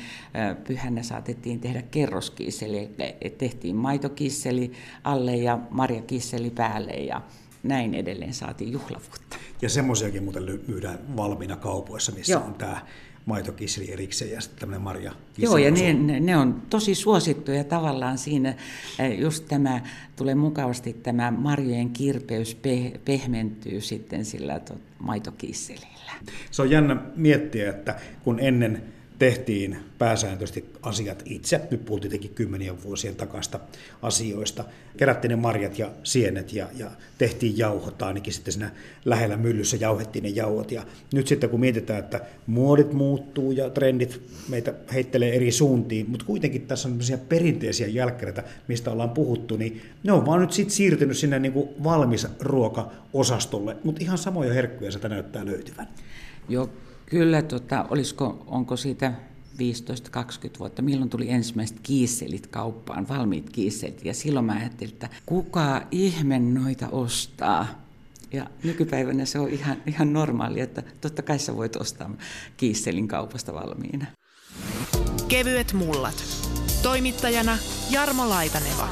[0.66, 2.90] pyhänä saatettiin tehdä kerroskiisseli,
[3.38, 4.72] tehtiin maitokiisseli
[5.04, 7.22] alle ja marjakiisseli päälle ja
[7.62, 9.36] näin edelleen saatiin juhlavuutta.
[9.62, 12.42] Ja semmoisiakin muuten myydään valmiina kaupoissa, missä Joo.
[12.44, 12.86] on tämä
[13.26, 18.54] maitokisseli erikseen ja sitten tämmöinen marja Joo, ja ne, ne on tosi suosittuja tavallaan siinä,
[19.18, 19.80] just tämä
[20.16, 24.60] tulee mukavasti tämä marjojen kirpeys pe, pehmentyy sitten sillä
[24.98, 26.12] maitokisselillä.
[26.50, 28.82] Se on jännä miettiä, että kun ennen
[29.18, 31.60] tehtiin pääsääntöisesti asiat itse.
[31.70, 33.60] Nyt puhuttiin tietenkin kymmenien vuosien takasta
[34.02, 34.64] asioista.
[34.96, 38.70] Kerättiin ne marjat ja sienet ja, ja tehtiin jauhot, ainakin sitten siinä
[39.04, 40.72] lähellä myllyssä jauhettiin ne jauhot.
[40.72, 46.26] Ja nyt sitten kun mietitään, että muodit muuttuu ja trendit meitä heittelee eri suuntiin, mutta
[46.26, 46.98] kuitenkin tässä on
[47.28, 51.68] perinteisiä jälkkäreitä, mistä ollaan puhuttu, niin ne on vaan nyt sitten siirtynyt sinne niin kuin
[51.84, 55.88] valmis ruokaosastolle, mutta ihan samoja herkkuja sieltä näyttää löytyvän.
[56.48, 56.70] Joo,
[57.06, 59.12] Kyllä, tota, olisiko, onko siitä
[59.58, 59.58] 15-20
[60.58, 64.04] vuotta, milloin tuli ensimmäiset kiisselit kauppaan, valmiit kiisselit.
[64.04, 67.86] Ja silloin mä ajattelin, että kuka ihme noita ostaa.
[68.32, 72.10] Ja nykypäivänä se on ihan, ihan normaali, että totta kai sä voit ostaa
[72.56, 74.06] kiisselin kaupasta valmiina.
[75.28, 76.24] Kevyet mullat.
[76.82, 77.58] Toimittajana
[77.90, 78.88] Jarmo Laitaneva.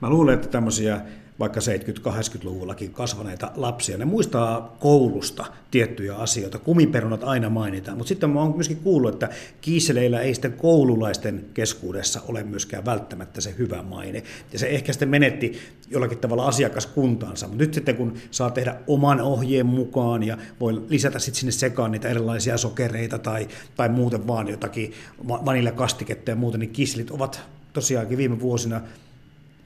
[0.00, 1.00] Mä luulen, että tämmöisiä
[1.42, 3.98] vaikka 70-80-luvullakin kasvaneita lapsia.
[3.98, 6.58] Ne muistaa koulusta tiettyjä asioita.
[6.58, 9.28] Kumiperunat aina mainitaan, mutta sitten mä oon myöskin kuullut, että
[9.60, 14.22] kiiseleillä ei sitten koululaisten keskuudessa ole myöskään välttämättä se hyvä maine.
[14.52, 15.58] Ja se ehkä sitten menetti
[15.90, 21.18] jollakin tavalla asiakaskuntaansa, mutta nyt sitten kun saa tehdä oman ohjeen mukaan ja voi lisätä
[21.18, 24.92] sitten sinne sekaan niitä erilaisia sokereita tai, tai muuten vaan jotakin
[25.28, 27.40] vanillakastiketta ja muuten, niin kislit ovat
[27.72, 28.80] tosiaankin viime vuosina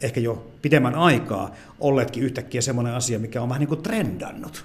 [0.00, 4.64] ehkä jo pitemmän aikaa olleetkin yhtäkkiä semmoinen asia, mikä on vähän niin kuin trendannut.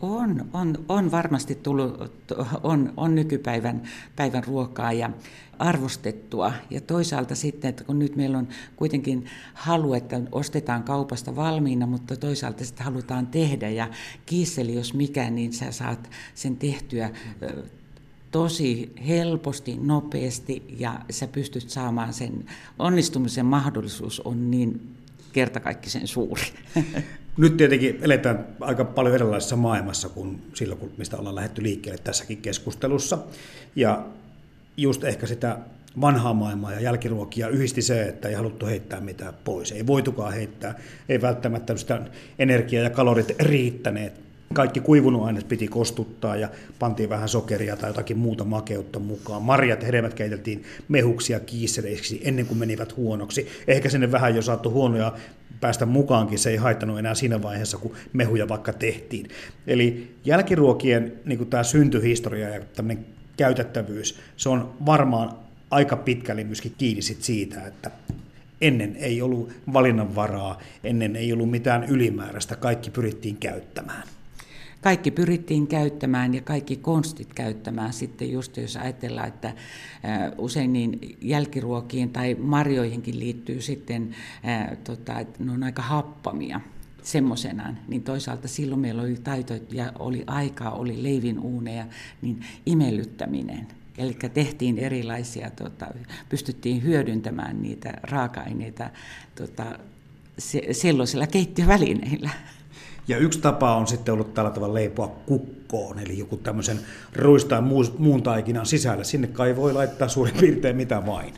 [0.00, 2.12] On, on, on varmasti tullut,
[2.62, 3.82] on, on nykypäivän
[4.16, 5.10] päivän ruokaa ja
[5.58, 6.52] arvostettua.
[6.70, 12.16] Ja toisaalta sitten, että kun nyt meillä on kuitenkin halu, että ostetaan kaupasta valmiina, mutta
[12.16, 13.68] toisaalta sitten halutaan tehdä.
[13.68, 13.88] Ja
[14.26, 17.10] kiisseli, jos mikä, niin sä saat sen tehtyä
[18.30, 22.44] tosi helposti, nopeasti ja sä pystyt saamaan sen
[22.78, 24.96] onnistumisen mahdollisuus on niin
[25.32, 26.42] kertakaikkisen suuri.
[27.36, 33.18] Nyt tietenkin eletään aika paljon erilaisessa maailmassa kuin silloin, mistä ollaan lähdetty liikkeelle tässäkin keskustelussa.
[33.76, 34.06] Ja
[34.76, 35.58] just ehkä sitä
[36.00, 39.72] vanhaa maailmaa ja jälkiruokia yhdisti se, että ei haluttu heittää mitään pois.
[39.72, 40.74] Ei voitukaan heittää,
[41.08, 42.02] ei välttämättä sitä
[42.38, 48.18] energiaa ja kalorit riittäneet kaikki kuivunut aineet piti kostuttaa ja pantiin vähän sokeria tai jotakin
[48.18, 49.42] muuta makeutta mukaan.
[49.42, 53.48] Marjat, hedelmät keiteltiin mehuksia kiisseleiksi ennen kuin menivät huonoksi.
[53.66, 55.12] Ehkä sinne vähän jo saattu huonoja
[55.60, 59.28] päästä mukaankin, se ei haittanut enää siinä vaiheessa, kun mehuja vaikka tehtiin.
[59.66, 63.06] Eli jälkiruokien niin tämä syntyhistoria ja tämmöinen
[63.36, 65.32] käytettävyys, se on varmaan
[65.70, 67.90] aika pitkälle myöskin kiinni siitä, että
[68.60, 74.02] ennen ei ollut valinnanvaraa, ennen ei ollut mitään ylimääräistä, kaikki pyrittiin käyttämään
[74.80, 79.54] kaikki pyrittiin käyttämään ja kaikki konstit käyttämään sitten just jos ajatellaan, että
[80.38, 84.14] usein niin jälkiruokiin tai marjoihinkin liittyy sitten,
[84.84, 86.60] tota, että ne on aika happamia
[87.02, 91.86] semmoisenaan, niin toisaalta silloin meillä oli taito ja oli aikaa, oli leivin uuneja,
[92.22, 93.66] niin imellyttäminen.
[93.98, 95.86] Eli tehtiin erilaisia, tota,
[96.28, 98.90] pystyttiin hyödyntämään niitä raaka-aineita
[99.34, 99.78] tota,
[100.72, 102.30] sellaisilla keittiövälineillä.
[103.08, 106.80] Ja yksi tapa on sitten ollut tällä tavalla leipoa kukkoon, eli joku tämmöisen
[107.16, 107.64] ruistaan
[107.98, 109.04] muun taikinan sisällä.
[109.04, 111.34] Sinne kai voi laittaa suurin piirtein mitä vain.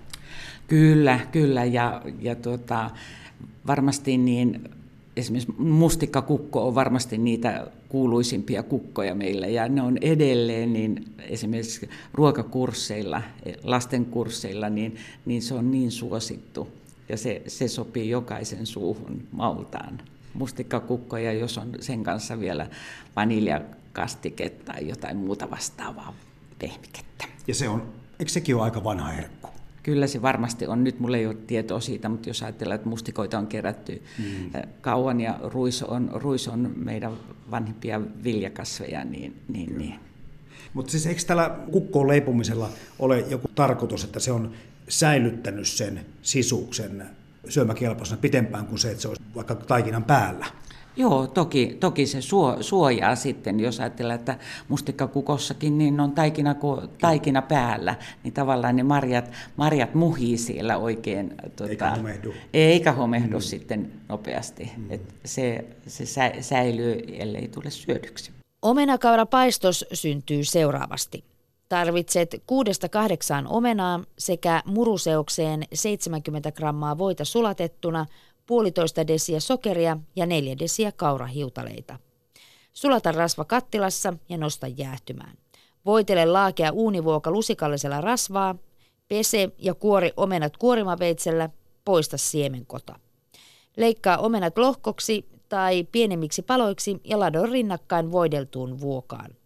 [0.69, 1.65] Kyllä, kyllä.
[1.65, 2.91] Ja, ja tuota,
[3.67, 4.71] varmasti niin
[5.17, 13.23] esimerkiksi mustikkakukko on varmasti niitä kuuluisimpia kukkoja meillä ja ne on edelleen niin esimerkiksi ruokakursseilla,
[13.63, 16.69] lastenkursseilla, niin, niin se on niin suosittu
[17.09, 20.01] ja se, se sopii jokaisen suuhun maultaan.
[20.35, 22.67] Mustikkakukko ja jos on sen kanssa vielä
[23.17, 26.15] vaniljakastike tai jotain muuta vastaavaa
[26.59, 27.25] pehmikettä.
[27.47, 29.49] Ja se on, eikö sekin ole aika vanha herkku?
[29.83, 30.85] Kyllä se varmasti on.
[30.85, 34.51] Nyt mulla ei ole tietoa siitä, mutta jos ajatellaan, että mustikoita on kerätty mm.
[34.81, 37.13] kauan ja ruis on, ruis on meidän
[37.51, 39.95] vanhimpia viljakasveja, niin, niin, niin.
[40.75, 44.53] Mutta siis eikö tällä kukkoon leipomisella ole joku tarkoitus, että se on
[44.89, 47.07] säilyttänyt sen sisuksen
[47.49, 50.47] syömäkelpoisena pitempään kuin se, että se olisi vaikka taikinan päällä?
[50.97, 56.55] Joo, toki, toki se suo, suojaa sitten, jos ajatellaan, että mustikkakukossakin niin on taikina,
[57.01, 61.35] taikina päällä, niin tavallaan ne marjat, marjat muhii siellä oikein.
[61.57, 62.35] Tuota, eikä homehdu.
[62.55, 63.43] Eikä homehdu mm.
[63.43, 64.73] sitten nopeasti.
[64.77, 64.87] Mm.
[64.91, 68.33] Et se, se sä, säilyy, ellei tule syödyksi.
[68.63, 71.25] Omenakaurapaistos syntyy seuraavasti.
[71.71, 72.37] Tarvitset 6-8
[73.49, 78.07] omenaa sekä muruseokseen 70 grammaa voita sulatettuna–
[78.51, 81.99] puolitoista desiä sokeria ja neljä desiä kaurahiutaleita.
[82.73, 85.37] Sulata rasva kattilassa ja nosta jäähtymään.
[85.87, 88.55] Voitele laakea uunivuoka lusikallisella rasvaa,
[89.09, 91.51] pese ja kuori omenat kuorimaveitsellä,
[91.85, 92.99] poista siemenkota.
[93.77, 99.40] Leikkaa omenat lohkoksi tai pienemmiksi paloiksi ja ladon rinnakkain voideltuun vuokaan.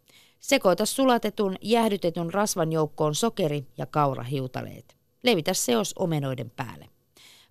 [0.44, 4.96] Sekoita sulatetun, jäähdytetyn rasvan joukkoon sokeri ja kaurahiutaleet.
[5.22, 6.88] Levitä seos omenoiden päälle.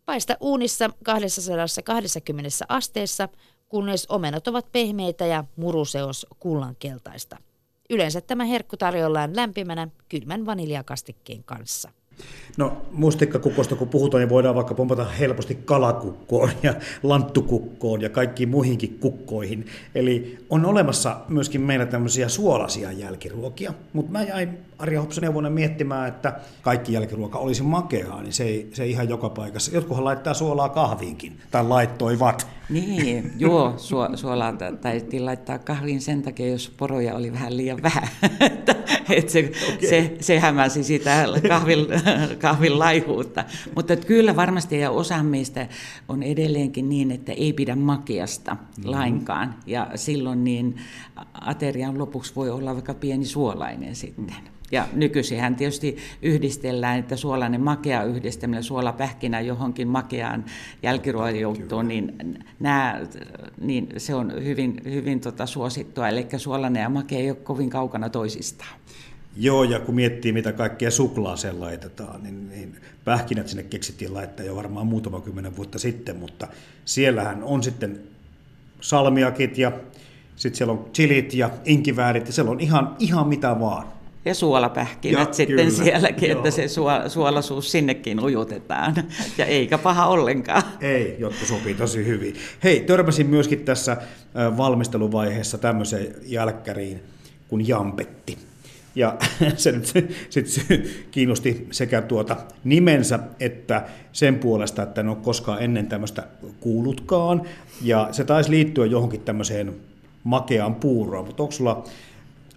[0.06, 3.30] Paista uunissa 220 asteessa,
[3.70, 7.38] kunnes omenat ovat pehmeitä ja muruseos kullankeltaista.
[7.90, 11.90] Yleensä tämä herkku tarjollaan lämpimänä kylmän vaniljakastikkeen kanssa.
[12.58, 19.00] No mustikkakukosta kun puhutaan, niin voidaan vaikka pompata helposti kalakukkoon ja lanttukukkoon ja kaikkiin muihinkin
[19.00, 19.66] kukkoihin.
[19.96, 26.40] Eli on olemassa myöskin meillä tämmöisiä suolaisia jälkiruokia, mutta mä jäin Arja Hopsonen miettimään, että
[26.62, 29.72] kaikki jälkiruoka olisi makeaa, niin se ei, se ei ihan joka paikassa.
[29.76, 32.48] Jotkuhan laittaa suolaa kahviinkin, tai laittoivat.
[32.70, 38.08] Niin, joo, su, suolaa taidettiin laittaa kahviin sen takia, jos poroja oli vähän liian vähän.
[39.10, 39.90] että se, okay.
[39.90, 41.88] se, se hämäsi sitä kahvin,
[42.42, 43.46] kahvin laihuutta.
[43.76, 45.68] Mutta kyllä varmasti ja osa meistä
[46.10, 48.92] on edelleenkin niin, että ei pidä makeasta mm-hmm.
[48.92, 49.56] lainkaan.
[49.66, 50.76] Ja silloin niin
[51.34, 54.54] aterian lopuksi voi olla vaikka pieni suolainen sitten.
[54.74, 60.46] Ja nykyisinhän tietysti yhdistellään, että suolainen makea yhdistämillä suolapähkinä johonkin makeaan
[60.84, 62.14] jälkiruoanjouttoon, niin,
[62.60, 63.02] nämä,
[63.62, 66.10] niin se on hyvin, hyvin tota suosittua.
[66.10, 68.80] Eli suolainen ja makea ei ole kovin kaukana toisistaan.
[69.38, 74.56] Joo, ja kun miettii, mitä kaikkea suklaaseen laitetaan, niin, niin pähkinät sinne keksittiin laittaa jo
[74.56, 76.48] varmaan muutama kymmenen vuotta sitten, mutta
[76.86, 78.00] siellähän on sitten
[78.82, 79.72] salmiakit ja
[80.36, 84.03] sitten siellä on chilit ja inkiväärit ja siellä on ihan, ihan mitä vaan.
[84.26, 85.70] Ja suolapähkinät ja, sitten kyllä.
[85.70, 86.38] sielläkin, Joo.
[86.38, 86.68] että se
[87.08, 88.96] suolaisuus sinnekin ujutetaan.
[89.38, 90.64] Ja eikä paha ollenkaan.
[90.82, 92.36] Ei, jotta sopii tosi hyvin.
[92.64, 93.98] Hei, törmäsin myöskin tässä
[94.58, 97.04] valmisteluvaiheessa tämmöiseen jälkkäriin
[97.48, 98.38] kuin jampetti.
[98.96, 99.18] Ja
[99.56, 99.86] se nyt
[100.30, 100.48] sit
[101.12, 106.24] kiinnosti sekä tuota nimensä että sen puolesta, että en ole koskaan ennen tämmöistä
[106.60, 107.42] kuullutkaan.
[107.82, 109.74] Ja se taisi liittyä johonkin tämmöiseen
[110.24, 111.84] makeaan puuroon, mutta onko sulla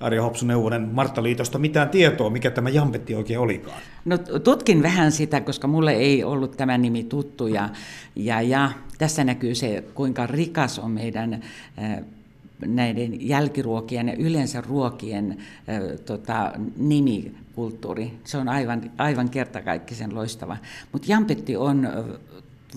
[0.01, 3.81] Arja Hopsu Neuvonen Martta Liitosta mitään tietoa, mikä tämä jampetti oikein olikaan?
[4.05, 7.69] No tutkin vähän sitä, koska mulle ei ollut tämä nimi tuttu ja,
[8.17, 11.43] ja, ja tässä näkyy se, kuinka rikas on meidän
[12.67, 15.31] näiden jälkiruokien ja yleensä ruokien
[15.69, 18.13] äh, tota, nimikulttuuri.
[18.25, 20.57] Se on aivan, aivan kertakaikkisen loistava.
[20.93, 21.89] Mutta jampetti on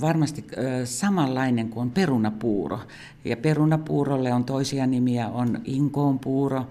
[0.02, 0.46] varmasti
[0.86, 2.80] samanlainen kuin perunapuuro.
[3.26, 6.66] Ja perunapuurolle on toisia nimiä, on inkoonpuuro,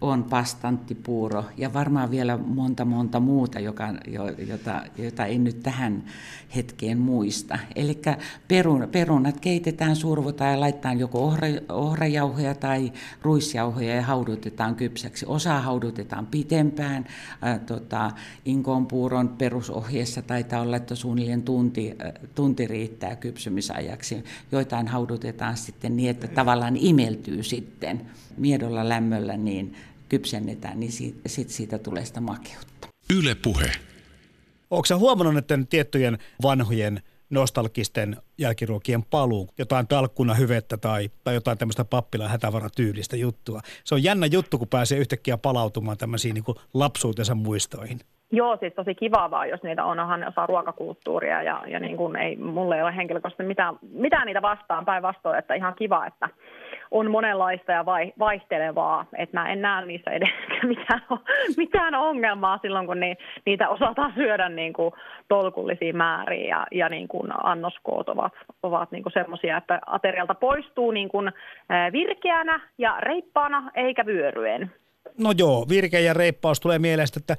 [0.00, 3.88] on pastanttipuuro ja varmaan vielä monta monta muuta, joka,
[4.48, 6.04] jota, jota en nyt tähän
[6.56, 7.58] hetkeen muista.
[7.76, 8.02] Eli
[8.48, 15.26] perun, perunat keitetään, survotaan ja laitetaan joko ohra, ohrajauhoja tai ruisjauhoja ja haudutetaan kypsäksi.
[15.28, 17.04] Osa haudutetaan pitempään.
[17.46, 18.10] Ä, tota,
[18.44, 24.24] inkoonpuuron perusohjeessa taitaa olla, että suunnilleen tunti, ä, tunti riittää kypsymisajaksi.
[24.52, 29.76] Joitain haudutetaan sitten niin, että tavallaan imeltyy sitten miedolla lämmöllä, niin
[30.08, 32.88] kypsennetään, niin siitä, sit siitä tulee sitä makeutta.
[33.16, 33.72] Yle puhe.
[34.70, 41.58] Onko sä huomannut, että tiettyjen vanhojen nostalgisten jälkiruokien paluu, jotain talkkuna hyvettä tai, tai jotain
[41.58, 43.60] tämmöistä pappilan hätävaratyylistä juttua.
[43.84, 46.44] Se on jännä juttu, kun pääsee yhtäkkiä palautumaan tämmöisiin niin
[46.74, 48.00] lapsuutensa muistoihin.
[48.32, 51.96] Joo, siis tosi kiva vaan, jos niitä on, onhan ne osaa ruokakulttuuria ja, ja niin
[51.96, 56.28] kuin ei, mulle ei ole henkilökohtaisesti mitään, mitään niitä vastaan päinvastoin, että ihan kiva, että
[56.90, 60.28] on monenlaista ja vai, vaihtelevaa, että mä en näe niissä edes
[60.62, 61.02] mitään,
[61.56, 63.16] mitään ongelmaa silloin, kun ni,
[63.46, 64.92] niitä osataan syödä niin kuin
[65.28, 71.08] tolkullisiin määriin ja, ja niin kuin annoskoot ovat, ovat niin semmoisia, että aterialta poistuu niin
[71.08, 71.32] kuin
[71.92, 74.72] virkeänä ja reippaana eikä vyöryen.
[75.18, 77.36] No joo, virkeä ja reippaus tulee mielestä, että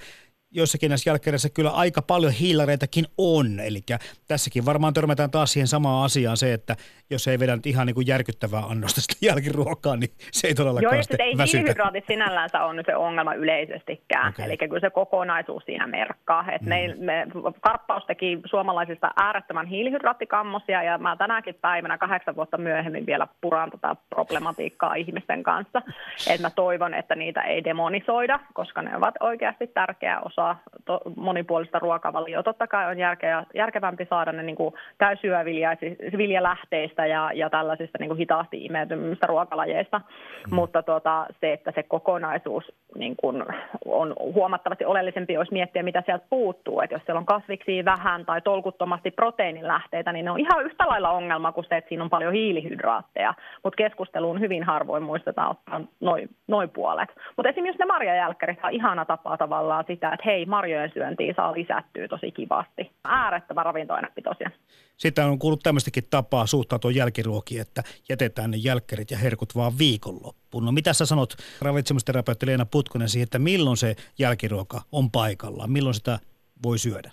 [0.55, 3.59] joissakin näissä jälkkärissä kyllä aika paljon hiilareitakin on.
[3.59, 3.79] Eli
[4.27, 6.75] tässäkin varmaan törmätään taas siihen samaan asiaan se, että
[7.09, 10.95] jos ei vedä nyt ihan niin kuin järkyttävää annosta sitä jälkiruokaa, niin se ei todellakaan
[10.95, 14.29] Joo, sitten ei hiilihydraatit sinällänsä on se ongelma yleisestikään.
[14.29, 14.45] Okay.
[14.45, 16.45] Eli kyllä se kokonaisuus siinä merkkaa.
[16.51, 16.69] Et mm.
[16.69, 17.27] me, me,
[17.61, 23.95] Karppaus teki suomalaisista äärettömän hiilihydraattikammosia ja mä tänäkin päivänä kahdeksan vuotta myöhemmin vielä puran tätä
[24.09, 25.81] problematiikkaa ihmisten kanssa.
[26.29, 31.01] Et mä toivon, että niitä ei demonisoida, koska ne ovat oikeasti tärkeä osa osa to,
[31.15, 32.43] monipuolista ruokavaliota.
[32.43, 34.57] Totta kai on järkeä, järkevämpi saada ne niin
[34.97, 40.55] täysjyöviljalähteistä ja, ja tällaisista niin kuin hitaasti imeytymistä ruokalajeista, mm.
[40.55, 42.63] mutta tuota, se, että se kokonaisuus
[42.97, 43.43] niin kuin
[43.85, 46.81] on huomattavasti oleellisempi, jos miettiä, mitä sieltä puuttuu.
[46.81, 51.09] Että jos siellä on kasviksi vähän tai tolkuttomasti proteiinilähteitä, niin ne on ihan yhtä lailla
[51.09, 53.33] ongelma kuin se, että siinä on paljon hiilihydraatteja,
[53.63, 57.09] mutta keskusteluun hyvin harvoin muistetaan ottaa noin noi puolet.
[57.35, 62.07] Mutta esimerkiksi ne marjajälkkärit on ihana tapa tavallaan sitä, että hei, marjojen syöntiä saa lisättyä
[62.07, 62.91] tosi kivasti.
[63.03, 64.51] Äärettömän ravintoainepitoisia.
[64.97, 70.65] Sitten on kuullut tämmöistäkin tapaa suhtautua jälkiruokiin, että jätetään ne jälkkärit ja herkut vaan viikonloppuun.
[70.65, 75.71] No mitä sä sanot ravitsemusterapeutti Leena Putkonen siihen, että milloin se jälkiruoka on paikallaan?
[75.71, 76.19] Milloin sitä
[76.63, 77.11] voi syödä?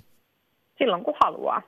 [0.79, 1.63] Silloin kun haluaa.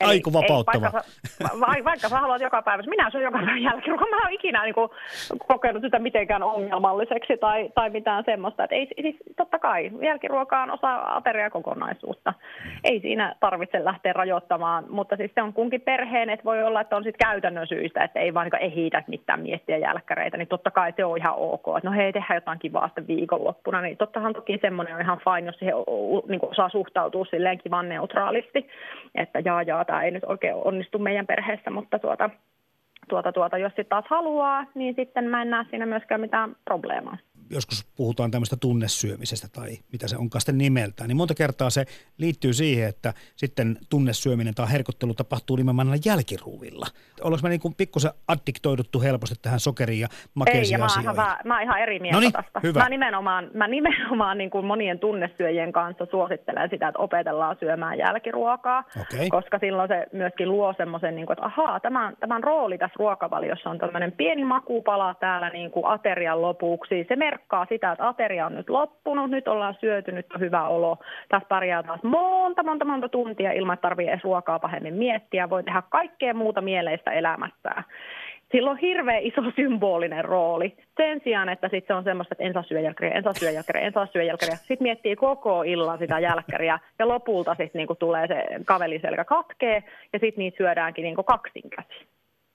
[0.00, 0.86] Eli Aiku vapauttava.
[0.86, 4.08] Ei, vaikka, sä, vaikka sä haluat joka päivä, minä syön joka päivä jälkiruokaa.
[4.10, 4.88] Mä en ole ikinä niin kuin,
[5.48, 8.64] kokenut sitä mitenkään ongelmalliseksi tai, tai mitään semmoista.
[8.64, 12.34] Et ei, siis, totta kai jälkiruoka on osa ateriakokonaisuutta.
[12.84, 16.96] Ei siinä tarvitse lähteä rajoittamaan, mutta siis se on kunkin perheen, että voi olla, että
[16.96, 20.92] on sitten käytännön syistä, että ei vaan niin ehitä mitään miettiä jälkkäreitä, niin totta kai
[20.96, 21.64] se on ihan ok.
[21.76, 25.46] Että no hei, tehdään jotain kivaa sitten viikonloppuna, niin tottahan toki semmoinen on ihan fine,
[25.46, 25.74] jos siihen
[26.28, 28.68] niin osaa suhtautua silleen kivan neutraalisti,
[29.14, 32.30] että jaa jaa, tämä ei nyt oikein onnistu meidän perheessä, mutta tuota,
[33.08, 37.16] tuota, tuota, jos sitten taas haluaa, niin sitten mä en näe siinä myöskään mitään probleemaa
[37.50, 41.84] joskus puhutaan tämmöistä tunnesyömisestä tai mitä se onkaan sitten nimeltään, niin monta kertaa se
[42.18, 46.86] liittyy siihen, että sitten tunnesyöminen tai herkottelu tapahtuu nimenomaan jälkiruuvilla.
[47.20, 51.16] Ollaanko me niin kuin pikkusen addiktoiduttu helposti tähän sokeriin ja makeisiin Ei, ja mä, oon
[51.16, 52.60] ihan, mä oon ihan eri mieltä Noniin, tästä.
[52.62, 52.80] Hyvä.
[52.80, 58.84] Mä nimenomaan, mä nimenomaan niin kuin monien tunnesyöjien kanssa suosittelen sitä, että opetellaan syömään jälkiruokaa,
[59.00, 59.28] okay.
[59.30, 63.70] koska silloin se myöskin luo semmoisen, niin kuin, että ahaa, tämän, tämän rooli tässä ruokavaliossa
[63.70, 67.04] on tämmöinen pieni makupala täällä niin kuin aterian lopuksi.
[67.08, 70.68] Se mer- merkkaa sitä, että ateria on nyt loppunut, nyt ollaan syöty, nyt on hyvä
[70.68, 70.98] olo.
[71.28, 75.50] Tässä pärjää taas monta, monta, monta tuntia ilman, että tarvitsee edes ruokaa pahemmin miettiä.
[75.50, 77.84] Voi tehdä kaikkea muuta mieleistä elämässään.
[78.52, 80.76] Sillä on hirveän iso symbolinen rooli.
[80.96, 83.50] Sen sijaan, että sitten se on semmoista, että en saa syö jälkkäriä, en saa syö
[83.50, 84.56] jälkkäriä, en saa syö jälkkäriä.
[84.56, 89.82] Sitten miettii koko illan sitä jälkkäriä ja lopulta sitten niinku tulee se kaveliselkä katkee
[90.12, 92.06] ja sitten niitä syödäänkin niinku kaksinkäsin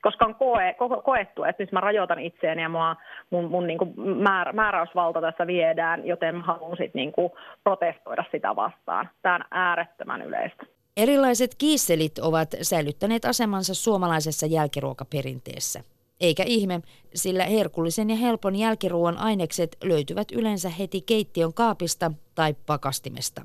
[0.02, 2.96] koska on koe, ko, koettu, että nyt mä rajoitan itseäni ja mua,
[3.30, 7.32] mun, mun niin kuin määr, määräysvalta tässä viedään, joten mä haluan sitten niin kuin
[7.64, 9.10] protestoida sitä vastaan.
[9.22, 10.64] Tämä on äärettömän yleistä.
[10.98, 15.84] Erilaiset kiisselit ovat säilyttäneet asemansa suomalaisessa jälkiruokaperinteessä.
[16.22, 16.82] Eikä ihme,
[17.14, 23.42] sillä herkullisen ja helpon jälkiruoan ainekset löytyvät yleensä heti keittiön kaapista tai pakastimesta.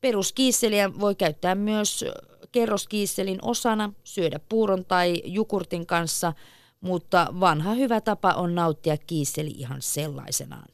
[0.00, 2.04] Peruskiisseliä voi käyttää myös
[2.52, 6.32] kerroskiisselin osana, syödä puuron tai jukurtin kanssa,
[6.80, 10.68] mutta vanha hyvä tapa on nauttia kiisseli ihan sellaisenaan.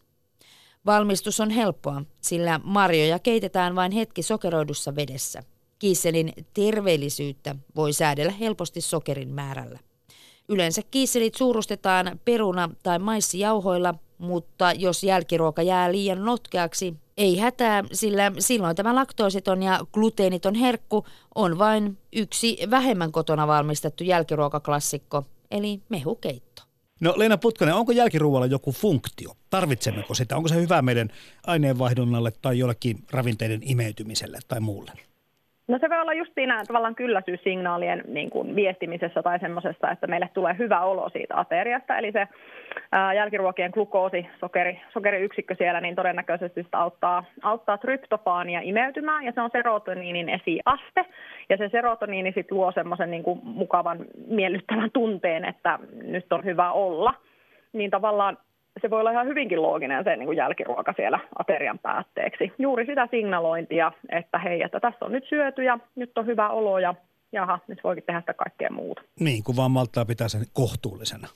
[0.87, 5.43] Valmistus on helppoa, sillä marjoja keitetään vain hetki sokeroidussa vedessä.
[5.79, 9.79] Kiisselin terveellisyyttä voi säädellä helposti sokerin määrällä.
[10.49, 13.95] Yleensä kiisselit suurustetaan peruna- tai maissijauhoilla,
[14.25, 21.07] mutta jos jälkiruoka jää liian notkeaksi, ei hätää, sillä silloin tämä laktoositon ja gluteeniton herkku
[21.35, 26.63] on vain yksi vähemmän kotona valmistettu jälkiruokaklassikko, eli mehukeitto.
[27.01, 29.31] No Leena Putkonen, onko jälkiruoalla joku funktio?
[29.51, 30.37] Tarvitsemmeko sitä?
[30.37, 31.09] Onko se hyvä meidän
[31.47, 34.93] aineenvaihdunnalle tai jollekin ravinteiden imeytymiselle tai muulle?
[35.69, 40.31] No se voi olla just siinä tavallaan kylläisyyssignaalien niin kuin viestimisessä tai semmoisessa, että meille
[40.35, 41.99] tulee hyvä olo siitä ateriasta.
[41.99, 42.29] Eli se
[43.15, 49.51] jälkiruokien glukoosi, sokeri, sokeriyksikkö siellä, niin todennäköisesti sitä auttaa, auttaa tryptofaania imeytymään ja se on
[49.53, 51.05] serotoniinin esiaste.
[51.49, 57.15] Ja se serotoniini sitten luo semmoisen niin mukavan miellyttävän tunteen, että nyt on hyvä olla.
[57.73, 58.39] Niin tavallaan
[58.83, 62.53] se voi olla ihan hyvinkin looginen se niin kuin jälkiruoka siellä aterian päätteeksi.
[62.59, 66.79] Juuri sitä signalointia, että hei, että tässä on nyt syöty ja nyt on hyvä olo
[66.79, 66.95] ja
[67.33, 69.03] jaha, nyt voikin tehdä sitä kaikkea muuta.
[69.21, 71.29] Niin, kun vaan malttaa pitää sen kohtuullisena.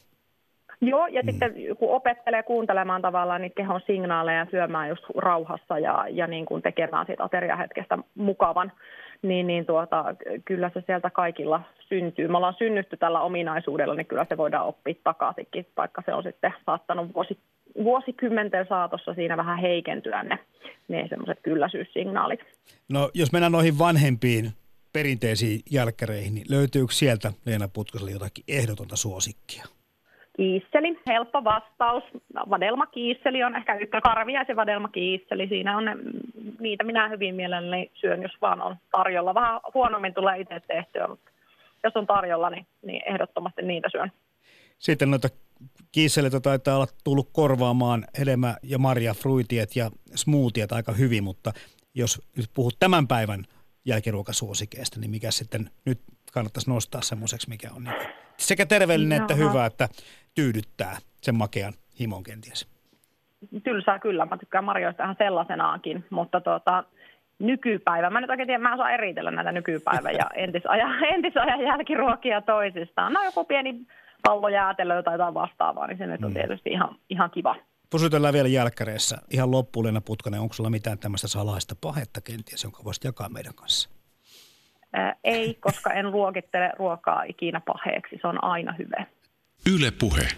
[0.80, 1.30] Joo, ja mm.
[1.30, 6.46] sitten kun opettelee kuuntelemaan tavallaan niitä kehon signaaleja ja syömään just rauhassa ja, ja niin
[6.46, 8.72] kuin tekemään siitä ateriahetkestä mukavan,
[9.22, 10.04] niin, niin tuota,
[10.44, 12.28] kyllä se sieltä kaikilla syntyy.
[12.28, 16.54] Me ollaan synnytty tällä ominaisuudella, niin kyllä se voidaan oppia takaisinkin, vaikka se on sitten
[16.66, 17.38] saattanut vuosi,
[17.84, 20.38] vuosikymmenten saatossa siinä vähän heikentyä ne,
[20.88, 22.40] ne semmoiset kylläisyyssignaalit.
[22.92, 24.50] No jos mennään noihin vanhempiin
[24.92, 29.77] perinteisiin jälkkäreihin, niin löytyykö sieltä Leena Putkoselle jotakin ehdotonta suosikkia?
[30.38, 32.02] Kiisseli, helppo vastaus.
[32.50, 35.48] Vadelma kiisseli on ehkä ykkä karviaisen vadelma kiisseli.
[35.48, 35.96] Siinä on ne,
[36.60, 39.34] niitä minä hyvin mielelläni syön, jos vaan on tarjolla.
[39.34, 41.30] Vähän huonommin tulee itse tehtyä, mutta
[41.84, 44.12] jos on tarjolla, niin, niin ehdottomasti niitä syön.
[44.78, 45.28] Sitten noita
[45.92, 51.52] kiisseleitä taitaa olla tullut korvaamaan hedelmä- ja marja, fruitiet ja smoothiet aika hyvin, mutta
[51.94, 53.44] jos nyt puhut tämän päivän
[53.84, 56.00] jälkiruokasuosikeista, niin mikä sitten nyt
[56.32, 57.94] kannattaisi nostaa semmoiseksi, mikä on niin
[58.38, 59.88] sekä terveellinen että hyvä, että
[60.38, 62.68] tyydyttää sen makean himon kenties?
[63.64, 66.84] Tylsää kyllä, mä tykkään marjoista ihan sellaisenaankin, mutta tota,
[67.38, 73.12] nykypäivä, mä nyt oikein tiedän, mä osaan eritellä näitä nykypäivän ja entisajan, entisajan jälkiruokia toisistaan.
[73.12, 73.80] No joku pieni
[74.22, 76.34] pallojäätelö tai jotain vastaavaa, niin se nyt on mm.
[76.34, 77.56] tietysti ihan, ihan kiva.
[77.90, 79.16] Pysytellään vielä jälkkäreissä.
[79.30, 83.54] Ihan loppuun, Leena Putkanen, onko sulla mitään tämmöistä salaista pahetta kenties, jonka voisit jakaa meidän
[83.54, 83.90] kanssa?
[84.92, 88.18] Ää, ei, koska en luokittele ruokaa ikinä paheeksi.
[88.20, 89.06] Se on aina hyvä.
[89.66, 90.28] Yle Puhe.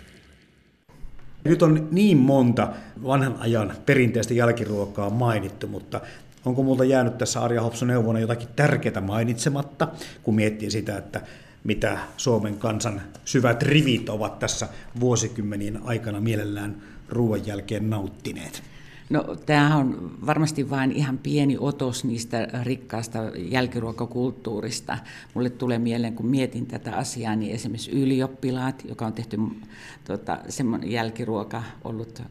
[1.45, 2.69] Nyt on niin monta
[3.03, 6.01] vanhan ajan perinteistä jälkiruokaa mainittu, mutta
[6.45, 9.89] onko multa jäänyt tässä Arja Hopson neuvona jotakin tärkeää mainitsematta,
[10.23, 11.21] kun miettii sitä, että
[11.65, 14.69] mitä Suomen kansan syvät rivit ovat tässä
[15.01, 18.63] vuosikymmenien aikana mielellään ruoan jälkeen nauttineet?
[19.11, 24.99] No tämähän on varmasti vain ihan pieni otos niistä rikkaasta jälkiruokakulttuurista.
[25.35, 29.39] Mulle tulee mieleen, kun mietin tätä asiaa, niin esimerkiksi ylioppilaat, joka on tehty
[30.05, 32.23] tota, semmoinen jälkiruoka ollut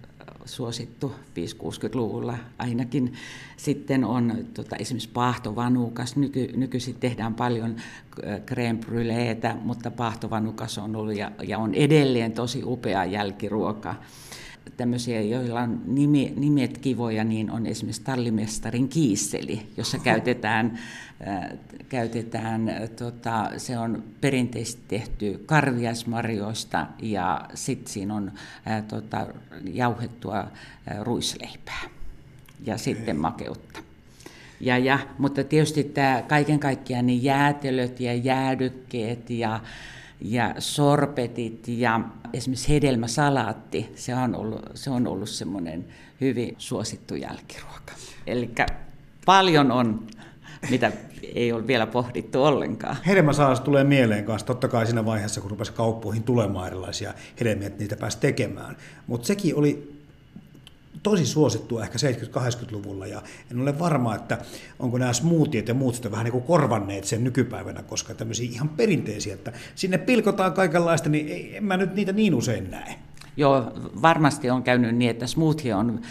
[0.45, 3.13] suosittu 5-60-luvulla ainakin.
[3.57, 6.15] Sitten on tota, esimerkiksi pahtovanukas.
[6.15, 7.75] Nyky, nykyisin tehdään paljon
[8.21, 13.95] crème brûlétä, mutta pahtovanukas on ollut ja, ja on edelleen tosi upea jälkiruoka
[14.77, 20.79] tämmöisiä, joilla on nimi, nimet kivoja, niin on esimerkiksi tallimestarin kiisseli, jossa käytetään,
[21.27, 21.49] äh,
[21.89, 28.31] käytetään tota, se on perinteisesti tehty karviasmarjoista ja sitten siinä on
[28.67, 29.27] äh, tota,
[29.73, 30.47] jauhettua äh,
[31.01, 31.83] ruisleipää
[32.65, 33.79] ja sitten makeutta.
[34.61, 39.59] Ja, ja, mutta tietysti tämä kaiken kaikkiaan niin jäätelöt ja jäädykkeet ja
[40.21, 41.99] ja sorpetit ja
[42.33, 45.85] esimerkiksi hedelmäsalaatti, se on ollut, se on ollut semmoinen
[46.21, 47.93] hyvin suosittu jälkiruoka.
[48.27, 48.51] Eli
[49.25, 50.07] paljon on,
[50.69, 50.91] mitä
[51.35, 52.97] ei ole vielä pohdittu ollenkaan.
[53.07, 57.79] Hedelmäsalaatti tulee mieleen kanssa, totta kai siinä vaiheessa, kun rupesi kauppoihin tulemaan erilaisia hedelmiä, että
[57.79, 58.77] niitä pääsi tekemään.
[59.07, 59.98] Mutta sekin oli
[61.03, 63.21] tosi suosittua ehkä 70-80-luvulla ja
[63.51, 64.37] en ole varma, että
[64.79, 68.69] onko nämä smoothiet ja muut sitä vähän niin kuin korvanneet sen nykypäivänä, koska tämmöisiä ihan
[68.69, 72.95] perinteisiä, että sinne pilkotaan kaikenlaista, niin en mä nyt niitä niin usein näe.
[73.37, 73.71] Joo,
[74.01, 76.01] varmasti on käynyt niin, että smoothie on,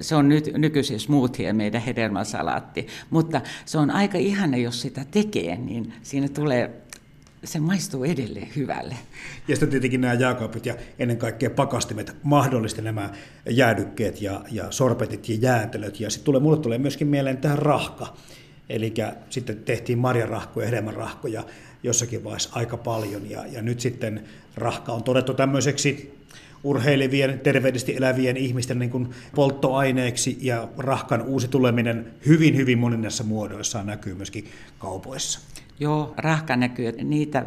[0.00, 5.56] se on nyt, nykyisin smoothie meidän hedelmäsalaatti, mutta se on aika ihana, jos sitä tekee,
[5.56, 6.87] niin siinä tulee
[7.44, 8.94] se maistuu edelleen hyvälle.
[9.48, 13.10] Ja sitten tietenkin nämä jääkaapit ja ennen kaikkea pakastimet mahdollisti nämä
[13.50, 16.00] jäädykkeet ja, ja sorpetit ja jäätelöt.
[16.00, 18.16] Ja sitten tulee, mulle tulee myöskin mieleen tähän rahka.
[18.68, 18.94] Eli
[19.30, 21.44] sitten tehtiin marjarahkoja, hedelmänrahkoja
[21.82, 23.30] jossakin vaiheessa aika paljon.
[23.30, 24.24] Ja, ja nyt sitten
[24.56, 26.18] rahka on todettu tämmöiseksi
[26.64, 33.86] urheilevien, terveellisesti elävien ihmisten niin kuin polttoaineeksi ja rahkan uusi tuleminen hyvin, hyvin monissa muodoissaan
[33.86, 35.40] näkyy myöskin kaupoissa.
[35.80, 36.92] Joo, rahka näkyy.
[36.92, 37.46] Niitä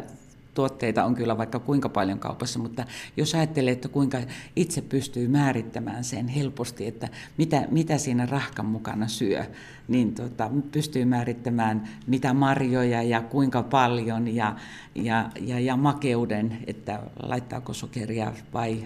[0.54, 2.84] tuotteita on kyllä vaikka kuinka paljon kaupassa, mutta
[3.16, 4.18] jos ajattelee, että kuinka
[4.56, 7.08] itse pystyy määrittämään sen helposti, että
[7.38, 9.44] mitä, mitä siinä rahkan mukana syö,
[9.88, 14.56] niin tota, pystyy määrittämään mitä marjoja ja kuinka paljon ja,
[14.94, 18.84] ja, ja, ja makeuden, että laittaako sokeria vai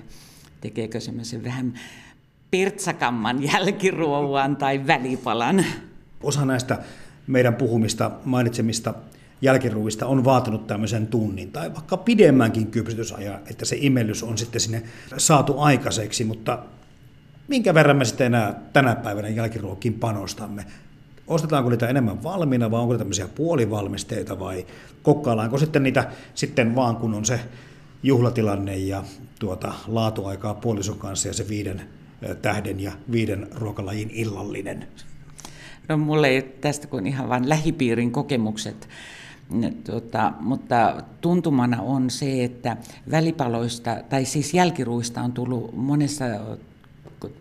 [0.60, 1.74] tekeekö semmoisen vähän
[2.50, 5.64] pirtsakamman jälkiruoan tai välipalan.
[6.22, 6.78] Osa näistä
[7.26, 8.94] meidän puhumista, mainitsemista
[9.42, 14.82] jälkiruuvista on vaatinut tämmöisen tunnin tai vaikka pidemmänkin kypsytysajan, että se imellys on sitten sinne
[15.16, 16.58] saatu aikaiseksi, mutta
[17.48, 20.64] minkä verran me sitten enää tänä päivänä jälkiruokiin panostamme?
[21.26, 24.66] Ostetaanko niitä enemmän valmiina vai onko tämmöisiä puolivalmisteita vai
[25.02, 27.40] kokkaillaanko sitten niitä sitten vaan kun on se
[28.02, 29.04] juhlatilanne ja
[29.38, 31.82] tuota, laatuaikaa puolison kanssa ja se viiden
[32.42, 34.88] tähden ja viiden ruokalajin illallinen?
[35.88, 38.88] No mulle ei tästä kuin ihan vain lähipiirin kokemukset,
[39.84, 42.76] Tota, mutta tuntumana on se, että
[43.10, 46.24] välipaloista, tai siis jälkiruista on tullut monessa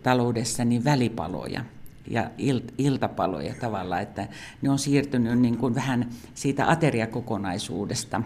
[0.02, 1.64] taloudessa niin välipaloja
[2.10, 2.30] ja
[2.78, 4.28] iltapaloja tavallaan, että
[4.62, 8.22] ne on siirtynyt niin kuin vähän siitä ateriakokonaisuudesta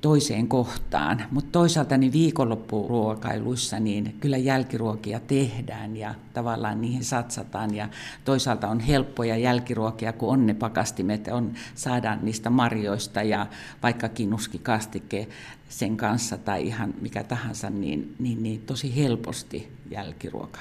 [0.00, 1.22] toiseen kohtaan.
[1.30, 7.74] Mutta toisaalta niin viikonloppuruokailuissa niin kyllä jälkiruokia tehdään ja tavallaan niihin satsataan.
[7.74, 7.88] Ja
[8.24, 13.46] toisaalta on helppoja jälkiruokia, kun on ne pakastimet, on, saadaan niistä marjoista ja
[13.82, 15.28] vaikka kinuskikastike
[15.68, 20.60] sen kanssa tai ihan mikä tahansa, niin, niin, niin tosi helposti jälkiruoka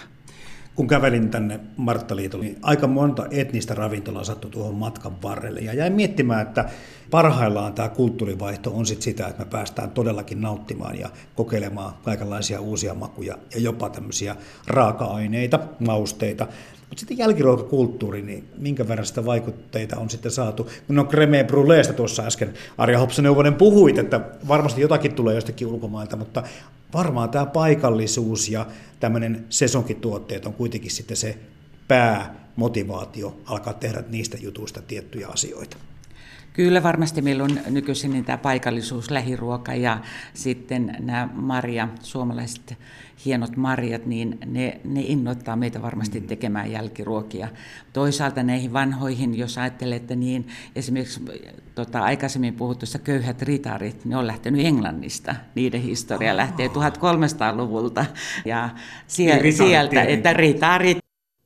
[0.77, 5.59] kun kävelin tänne Marttaliitolle, niin aika monta etnistä ravintolaa sattui tuohon matkan varrelle.
[5.59, 6.69] Ja jäin miettimään, että
[7.11, 12.93] parhaillaan tämä kulttuurivaihto on sit sitä, että me päästään todellakin nauttimaan ja kokeilemaan kaikenlaisia uusia
[12.93, 14.35] makuja ja jopa tämmöisiä
[14.67, 16.47] raaka-aineita, mausteita.
[16.89, 20.69] Mutta sitten jälkiruokakulttuuri, niin minkä verran sitä vaikutteita on sitten saatu?
[20.87, 26.43] No creme bruleesta tuossa äsken Arja Hopsaneuvonen puhuit, että varmasti jotakin tulee jostakin ulkomailta, mutta
[26.93, 28.65] varmaan tämä paikallisuus ja
[28.99, 31.37] tämmöinen sesonkituotteet on kuitenkin sitten se
[31.87, 35.77] päämotivaatio alkaa tehdä niistä jutuista tiettyjä asioita.
[36.57, 39.99] Kyllä varmasti meillä on nykyisin niin tämä paikallisuus, lähiruoka ja
[40.33, 42.77] sitten nämä marja, suomalaiset
[43.25, 46.27] hienot marjat, niin ne, ne innoittaa meitä varmasti mm.
[46.27, 47.47] tekemään jälkiruokia.
[47.93, 51.21] Toisaalta näihin vanhoihin, jos ajattelette, niin esimerkiksi
[51.75, 55.35] tota, aikaisemmin puhuttuissa köyhät ritarit, ne on lähtenyt Englannista.
[55.55, 56.37] Niiden historia oh.
[56.37, 58.05] lähtee 1300-luvulta
[58.45, 58.69] ja
[59.07, 60.97] sieltä, niin, sieltä että ritarit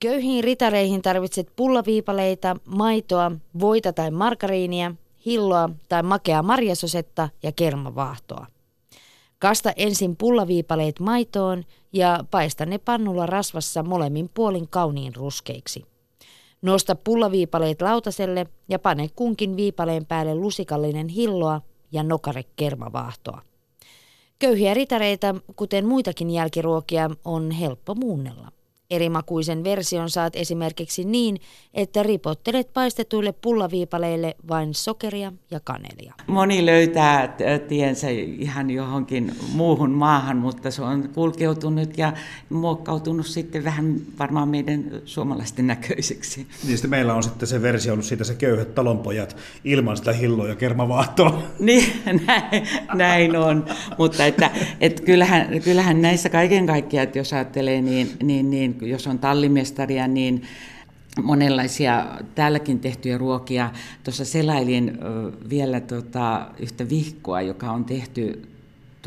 [0.01, 4.95] Köyhiin ritareihin tarvitset pullaviipaleita, maitoa, voita tai margariinia,
[5.25, 8.47] hilloa tai makeaa marjasosetta ja kermavaahtoa.
[9.39, 11.63] Kasta ensin pullaviipaleet maitoon
[11.93, 15.85] ja paista ne pannulla rasvassa molemmin puolin kauniin ruskeiksi.
[16.61, 21.61] Nosta pullaviipaleet lautaselle ja pane kunkin viipaleen päälle lusikallinen hilloa
[21.91, 23.41] ja nokare kermavaahtoa.
[24.39, 28.51] Köyhiä ritareita, kuten muitakin jälkiruokia, on helppo muunnella.
[28.91, 31.37] Erimakuisen version saat esimerkiksi niin,
[31.73, 36.13] että ripottelet paistetuille pullaviipaleille vain sokeria ja kanelia.
[36.27, 37.35] Moni löytää
[37.67, 38.07] tiensä
[38.39, 42.13] ihan johonkin muuhun maahan, mutta se on kulkeutunut ja
[42.49, 46.47] muokkautunut sitten vähän varmaan meidän suomalaisten näköiseksi.
[46.63, 50.47] Niin sitten meillä on sitten se versio ollut siitä se köyhät talonpojat ilman sitä hilloa
[50.47, 51.43] ja kermavaahtoa.
[51.59, 51.85] Niin,
[52.27, 53.65] näin, näin on.
[53.97, 59.07] Mutta että, että kyllähän, kyllähän näissä kaiken kaikkiaan, että jos ajattelee, niin, niin, niin jos
[59.07, 60.41] on tallimestaria, niin
[61.23, 63.71] monenlaisia täälläkin tehtyjä ruokia.
[64.03, 64.99] Tuossa selailin
[65.49, 68.41] vielä tota, yhtä vihkoa, joka on tehty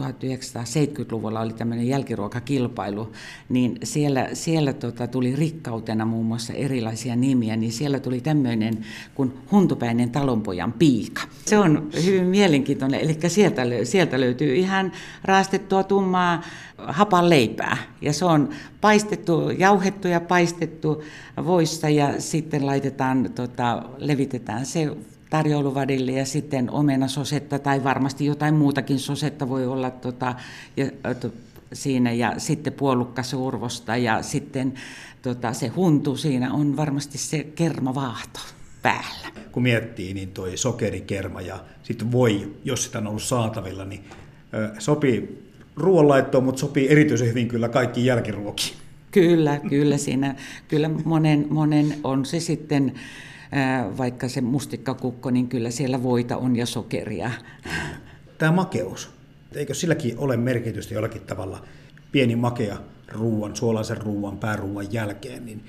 [0.00, 3.12] 1970-luvulla oli tämmöinen jälkiruokakilpailu,
[3.48, 8.84] niin siellä, siellä tota, tuli rikkautena muun muassa erilaisia nimiä, niin siellä tuli tämmöinen
[9.14, 11.22] kuin huntupäinen talonpojan piika.
[11.46, 14.92] Se on hyvin mielenkiintoinen, eli sieltä, sieltä löytyy ihan
[15.24, 16.42] raastettua tummaa
[16.78, 18.48] hapan leipää, ja se on
[18.80, 21.02] paistettu, jauhettu ja paistettu
[21.44, 24.96] voissa, ja sitten laitetaan, tota, levitetään se
[25.34, 30.34] tarjouluvadille ja sitten omenasosetta tai varmasti jotain muutakin sosetta voi olla tota,
[30.76, 31.32] ja, to,
[31.72, 34.74] siinä ja sitten puolukkasurvosta ja sitten
[35.22, 38.40] tota, se huntu siinä on varmasti se kermavaahto
[38.82, 39.28] päällä.
[39.52, 44.04] Kun miettii, niin toi sokerikerma ja sitten voi, jos sitä on ollut saatavilla, niin
[44.54, 48.76] ö, sopii ruoanlaittoon, mutta sopii erityisen hyvin kyllä kaikki jälkiruokiin.
[49.10, 50.34] Kyllä, kyllä siinä,
[50.68, 52.94] kyllä monen, monen on se sitten
[53.98, 57.30] vaikka se mustikkakukko, niin kyllä siellä voita on ja sokeria.
[58.38, 59.10] Tämä makeus,
[59.54, 61.64] eikö silläkin ole merkitystä jollakin tavalla
[62.12, 62.76] pieni makea
[63.12, 65.64] ruoan, suolaisen ruoan, pääruoan jälkeen, niin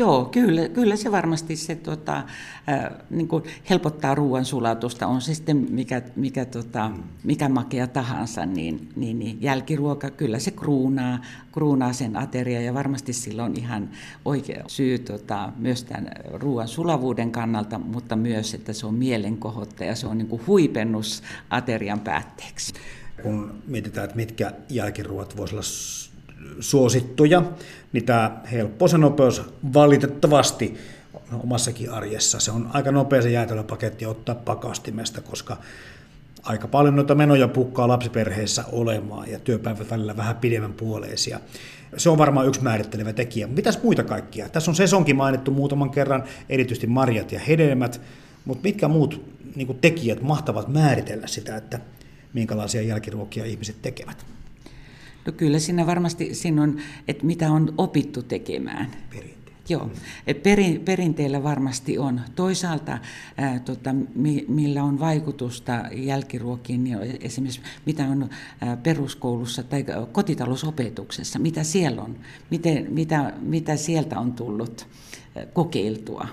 [0.00, 2.24] Joo, kyllä, kyllä se varmasti se, tota, äh,
[3.10, 6.90] niin kuin helpottaa ruoan sulatusta, on se sitten mikä, mikä, tota,
[7.24, 11.18] mikä makea tahansa, niin, niin, niin jälkiruoka, kyllä se kruunaa,
[11.52, 13.90] kruunaa sen ateria ja varmasti sillä on ihan
[14.24, 20.06] oikea syy tota, myös tämän ruoan sulavuuden kannalta, mutta myös, että se on mielenkohottaja, se
[20.06, 22.72] on niin kuin huipennus aterian päätteeksi.
[23.22, 25.62] Kun mietitään, että mitkä jälkiruot voisivat olla
[26.60, 27.42] suosittuja,
[27.92, 29.42] niin tämä helppous ja nopeus
[29.74, 30.78] valitettavasti
[31.42, 32.40] omassakin arjessa.
[32.40, 35.56] Se on aika nopea se jäätelöpaketti ottaa pakastimesta, koska
[36.42, 41.40] aika paljon noita menoja pukkaa lapsiperheissä olemaan ja työpäivät välillä vähän pidemmän puoleisia.
[41.96, 43.46] Se on varmaan yksi määrittelevä tekijä.
[43.46, 44.48] Mitäs muita kaikkia?
[44.48, 48.00] Tässä on sesonkin mainittu muutaman kerran, erityisesti marjat ja hedelmät,
[48.44, 49.24] mutta mitkä muut
[49.54, 51.80] niin tekijät mahtavat määritellä sitä, että
[52.32, 54.26] minkälaisia jälkiruokia ihmiset tekevät?
[55.30, 56.76] No kyllä siinä varmasti siinä on,
[57.08, 58.90] että mitä on opittu tekemään.
[59.10, 59.52] Perinteet.
[59.68, 59.90] Joo,
[60.42, 62.20] perin, perinteellä varmasti on.
[62.34, 62.98] Toisaalta
[63.36, 71.38] ää, tota, mi, millä on vaikutusta jälkiruokiin, niin esimerkiksi mitä on ää, peruskoulussa tai kotitalousopetuksessa,
[71.38, 72.16] mitä siellä on,
[72.50, 74.86] miten, mitä, mitä sieltä on tullut
[75.52, 76.28] kokeiltua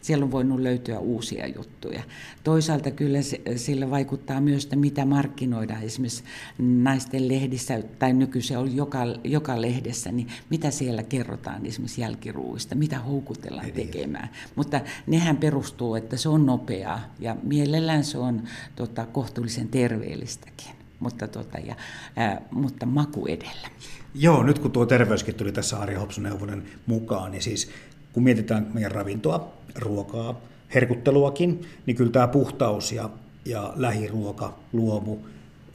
[0.00, 2.02] siellä on voinut löytyä uusia juttuja.
[2.44, 3.18] Toisaalta kyllä
[3.56, 6.24] sillä vaikuttaa myös, että mitä markkinoidaan esimerkiksi
[6.58, 12.98] naisten lehdissä, tai nykyisin on joka, joka lehdessä, niin mitä siellä kerrotaan esimerkiksi jälkiruuista, mitä
[12.98, 14.28] houkutellaan tekemään.
[14.56, 18.42] Mutta nehän perustuu, että se on nopeaa ja mielellään se on
[18.76, 20.70] tota, kohtuullisen terveellistäkin,
[21.00, 21.76] mutta, tota, ja,
[22.16, 23.68] ää, mutta maku edellä.
[24.14, 27.70] Joo, nyt kun tuo terveyskin tuli tässä Arja Hopsuneuvonen mukaan, niin siis
[28.12, 30.40] kun mietitään meidän ravintoa, ruokaa,
[30.74, 33.10] herkutteluakin, niin kyllä tämä puhtaus ja,
[33.44, 35.16] ja lähiruoka, luomu,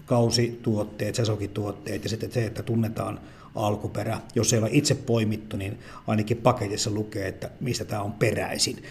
[0.05, 3.19] kausituotteet, sesokituotteet ja sitten se, että tunnetaan
[3.55, 4.19] alkuperä.
[4.35, 8.83] Jos ei ole itse poimittu, niin ainakin paketissa lukee, että mistä tämä on peräisin.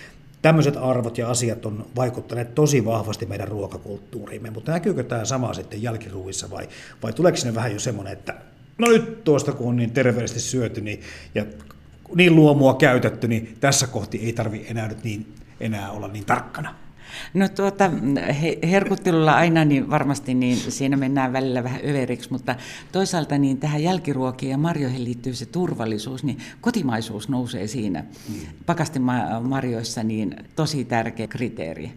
[0.43, 5.83] Tämmöiset arvot ja asiat on vaikuttaneet tosi vahvasti meidän ruokakulttuuriimme, mutta näkyykö tämä sama sitten
[5.83, 6.69] jälkiruuissa vai,
[7.03, 8.35] vai tuleeko sinne vähän jo semmoinen, että
[8.79, 11.01] no nyt tuosta kun on niin terveellisesti syöty niin,
[11.35, 11.45] ja
[12.15, 16.75] niin luomua käytetty, niin tässä kohti ei tarvi enää nyt niin, enää olla niin tarkkana.
[17.35, 17.91] No tuota,
[18.71, 22.57] herkuttelulla aina niin varmasti niin siinä mennään välillä vähän överiksi, mutta
[22.93, 28.35] toisaalta niin tähän jälkiruokiin ja marjoihin liittyy se turvallisuus, niin kotimaisuus nousee siinä mm.
[28.67, 31.93] pakastemarjoissa niin tosi tärkeä kriteeri.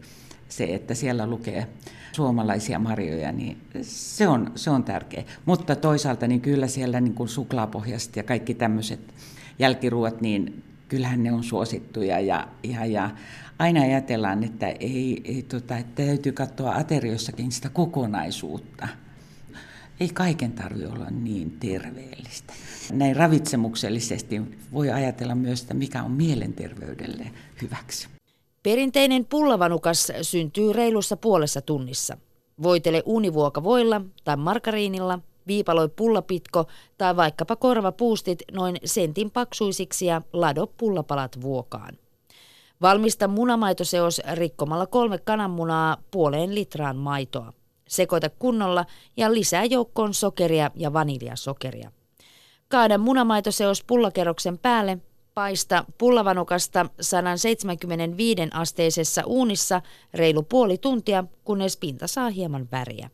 [0.50, 1.68] Se, että siellä lukee
[2.12, 5.24] suomalaisia marjoja, niin se on, se on tärkeä.
[5.46, 9.00] Mutta toisaalta niin kyllä siellä niin kuin suklaapohjaiset ja kaikki tämmöiset
[9.60, 13.10] jälkiruot, niin kyllähän ne on suosittuja ja, ja, ja
[13.60, 18.88] aina ajatellaan, että, ei, ei, tota, että täytyy katsoa ateriossakin sitä kokonaisuutta.
[20.00, 22.54] Ei kaiken tarvitse olla niin terveellistä.
[22.92, 24.42] Näin ravitsemuksellisesti
[24.74, 27.32] voi ajatella myös, että mikä on mielenterveydelle
[27.62, 28.08] hyväksi.
[28.64, 32.18] Perinteinen pullavanukas syntyy reilussa puolessa tunnissa.
[32.64, 36.66] Voitele univuoka voilla tai markariinilla– viipaloi pullapitko
[36.98, 41.98] tai vaikkapa korvapuustit noin sentin paksuisiksi ja lado pullapalat vuokaan.
[42.82, 47.54] Valmista munamaitoseos rikkomalla kolme kananmunaa puoleen litraan maitoa.
[47.88, 48.86] Sekoita kunnolla
[49.18, 51.92] ja lisää joukkoon sokeria ja vaniljasokeria.
[52.68, 54.98] Kaada munamaitoseos pullakerroksen päälle,
[55.34, 59.82] paista pullavanukasta 175 asteisessa uunissa
[60.14, 63.10] reilu puoli tuntia, kunnes pinta saa hieman väriä.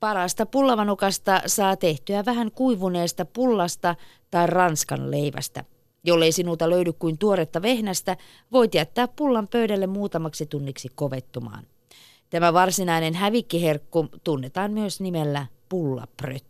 [0.00, 3.94] Parasta pullavanukasta saa tehtyä vähän kuivuneesta pullasta
[4.30, 5.64] tai ranskan leivästä.
[6.04, 8.16] Jollei sinulta löydy kuin tuoretta vehnästä,
[8.52, 11.66] voit jättää pullan pöydälle muutamaksi tunniksi kovettumaan.
[12.30, 16.49] Tämä varsinainen hävikkiherkku tunnetaan myös nimellä pullapröt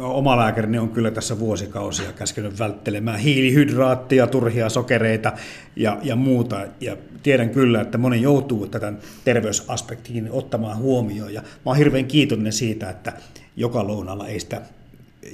[0.00, 5.32] oma lääkärini on kyllä tässä vuosikausia käskenyt välttelemään hiilihydraattia, turhia sokereita
[5.76, 6.66] ja, ja muuta.
[6.80, 8.92] Ja tiedän kyllä, että moni joutuu tätä
[9.24, 11.34] terveysaspektiin ottamaan huomioon.
[11.34, 13.12] Ja mä oon hirveän kiitollinen siitä, että
[13.56, 14.62] joka lounalla ei sitä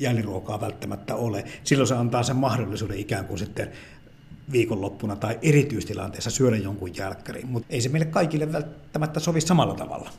[0.01, 1.45] jäljiruokaa välttämättä ole.
[1.65, 3.69] Silloin se antaa sen mahdollisuuden ikään kuin sitten
[4.53, 10.11] viikonloppuna tai erityistilanteessa syödä jonkun jälkkärin, mutta ei se meille kaikille välttämättä sovi samalla tavalla.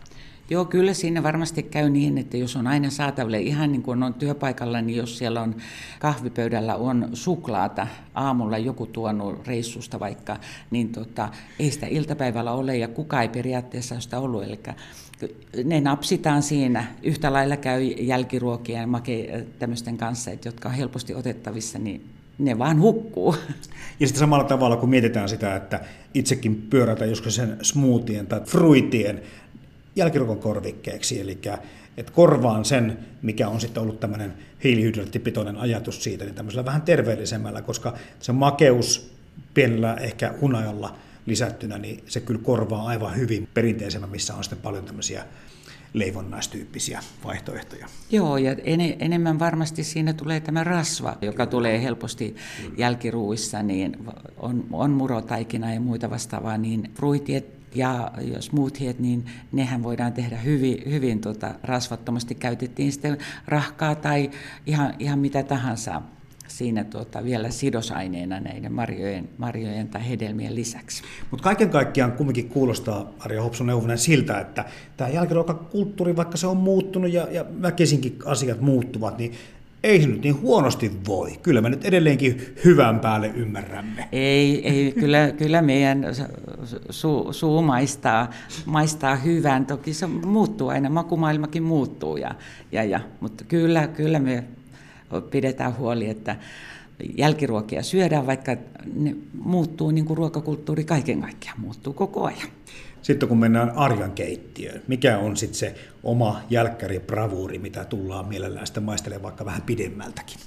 [0.49, 4.13] Joo, kyllä siinä varmasti käy niin, että jos on aina saatavilla, ihan niin kuin on
[4.13, 5.55] työpaikalla, niin jos siellä on
[5.99, 10.37] kahvipöydällä on suklaata, aamulla joku tuonut reissusta vaikka,
[10.71, 11.29] niin tota,
[11.59, 14.43] ei sitä iltapäivällä ole ja kuka ei periaatteessa sitä ollut.
[14.43, 14.59] Eli
[15.63, 16.85] ne napsitaan siinä.
[17.03, 18.89] Yhtä lailla käy jälkiruokien
[19.31, 22.05] ja tämmöisten kanssa, että jotka on helposti otettavissa, niin
[22.37, 23.35] ne vaan hukkuu.
[23.99, 25.79] Ja sitten samalla tavalla, kun mietitään sitä, että
[26.13, 29.21] itsekin pyörätä joskus sen smoothien tai fruitien
[29.95, 31.39] jälkiruokon korvikkeeksi, eli
[31.97, 34.33] että korvaan sen, mikä on sitten ollut tämmöinen
[34.63, 39.13] hiilihydraattipitoinen ajatus siitä, niin tämmöisellä vähän terveellisemmällä, koska se makeus
[39.53, 44.85] pienellä ehkä hunajalla lisättynä, niin se kyllä korvaa aivan hyvin perinteisemmän, missä on sitten paljon
[44.85, 45.25] tämmöisiä
[45.93, 47.87] leivonnaistyyppisiä vaihtoehtoja.
[48.11, 52.35] Joo, ja en, enemmän varmasti siinä tulee tämä rasva, joka tulee helposti
[52.77, 53.97] jälkiruuissa, niin
[54.37, 60.13] on, on murotaikina ja muita vastaavaa, niin fruitiet ja jos muut hiet, niin nehän voidaan
[60.13, 62.36] tehdä hyvin, hyvin tota, rasvattomasti.
[62.36, 63.17] Käytettiin sitten
[63.47, 64.32] rahkaa tai
[64.65, 66.01] ihan, ihan mitä tahansa
[66.47, 71.03] siinä tuota, vielä sidosaineena näiden marjojen, marjojen tai hedelmien lisäksi.
[71.32, 74.65] Mutta kaiken kaikkiaan kumminkin kuulostaa, Arja Hopson Neuvonen, siltä, että
[74.97, 79.32] tämä jälkiruokakulttuuri, vaikka se on muuttunut ja, ja väkisinkin asiat muuttuvat, niin
[79.84, 81.31] ei se nyt niin huonosti voi.
[81.41, 84.07] Kyllä me nyt edelleenkin hyvän päälle ymmärrämme.
[84.11, 86.05] Ei, ei kyllä, kyllä meidän
[86.89, 88.29] suu, suu maistaa,
[88.65, 89.65] maistaa hyvän.
[89.65, 92.17] Toki se muuttuu aina, makumaailmakin muuttuu.
[92.17, 92.36] Ja,
[92.71, 94.43] ja, ja, mutta kyllä, kyllä me
[95.31, 96.36] pidetään huoli, että
[97.17, 98.55] jälkiruokia syödään, vaikka
[98.95, 102.47] ne muuttuu niin kuin ruokakulttuuri kaiken kaikkiaan muuttuu koko ajan.
[103.04, 108.68] Sitten kun mennään arjan keittiöön, mikä on sitten se oma jälkkäri bravuuri, mitä tullaan mielellään
[108.68, 110.38] sitten maistelemaan vaikka vähän pidemmältäkin?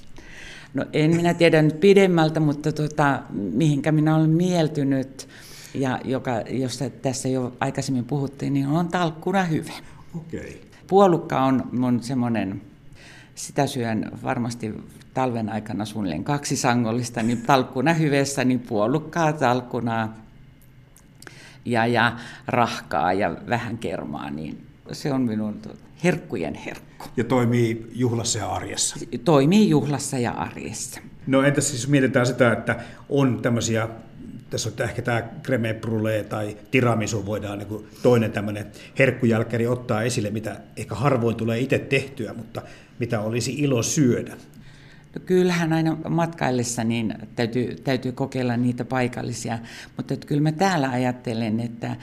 [0.73, 5.27] No en minä tiedä nyt pidemmältä, mutta tota, mihinkä minä olen mieltynyt,
[5.73, 9.73] ja joka, josta tässä jo aikaisemmin puhuttiin, niin on talkkuna hyve.
[10.15, 10.51] Okay.
[10.87, 12.61] Puolukka on mun semmoinen,
[13.35, 14.73] sitä syön varmasti
[15.13, 20.26] talven aikana suunnilleen kaksi sangollista, niin talkkuna hyveessä, niin puolukkaa, talkkunaa,
[21.71, 25.61] ja, ja rahkaa ja vähän kermaa, niin se on minun
[26.03, 27.05] herkkujen herkku.
[27.17, 28.95] Ja toimii juhlassa ja arjessa?
[29.25, 31.01] Toimii juhlassa ja arjessa.
[31.27, 32.75] No entäs siis mietitään sitä, että
[33.09, 33.87] on tämmöisiä
[34.49, 38.65] tässä on ehkä tämä creme brulee tai tiramisu voidaan niin toinen tämmöinen
[38.99, 42.61] herkkujälkkäri ottaa esille, mitä ehkä harvoin tulee itse tehtyä, mutta
[42.99, 44.37] mitä olisi ilo syödä.
[45.25, 49.59] Kyllähän aina matkaillessa niin täytyy, täytyy kokeilla niitä paikallisia,
[49.97, 51.95] mutta että kyllä mä täällä ajattelen, että,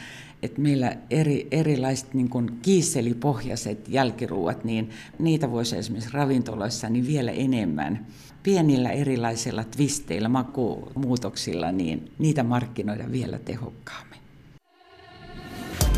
[0.42, 7.30] että meillä eri, erilaiset niin kuin kiisselipohjaiset jälkiruuat, niin niitä voisi esimerkiksi ravintoloissa niin vielä
[7.30, 8.06] enemmän
[8.42, 14.20] pienillä erilaisilla twisteillä, makumuutoksilla, niin niitä markkinoida vielä tehokkaammin.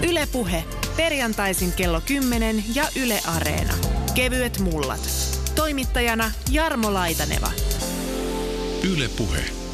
[0.08, 0.64] Ylepuhe
[0.96, 3.74] perjantaisin kello 10 ja Yle Areena.
[4.14, 5.00] Kevyet mullat.
[5.56, 7.50] Toimittajana Jarmo Laitaneva.
[8.82, 9.65] Yle Puhe.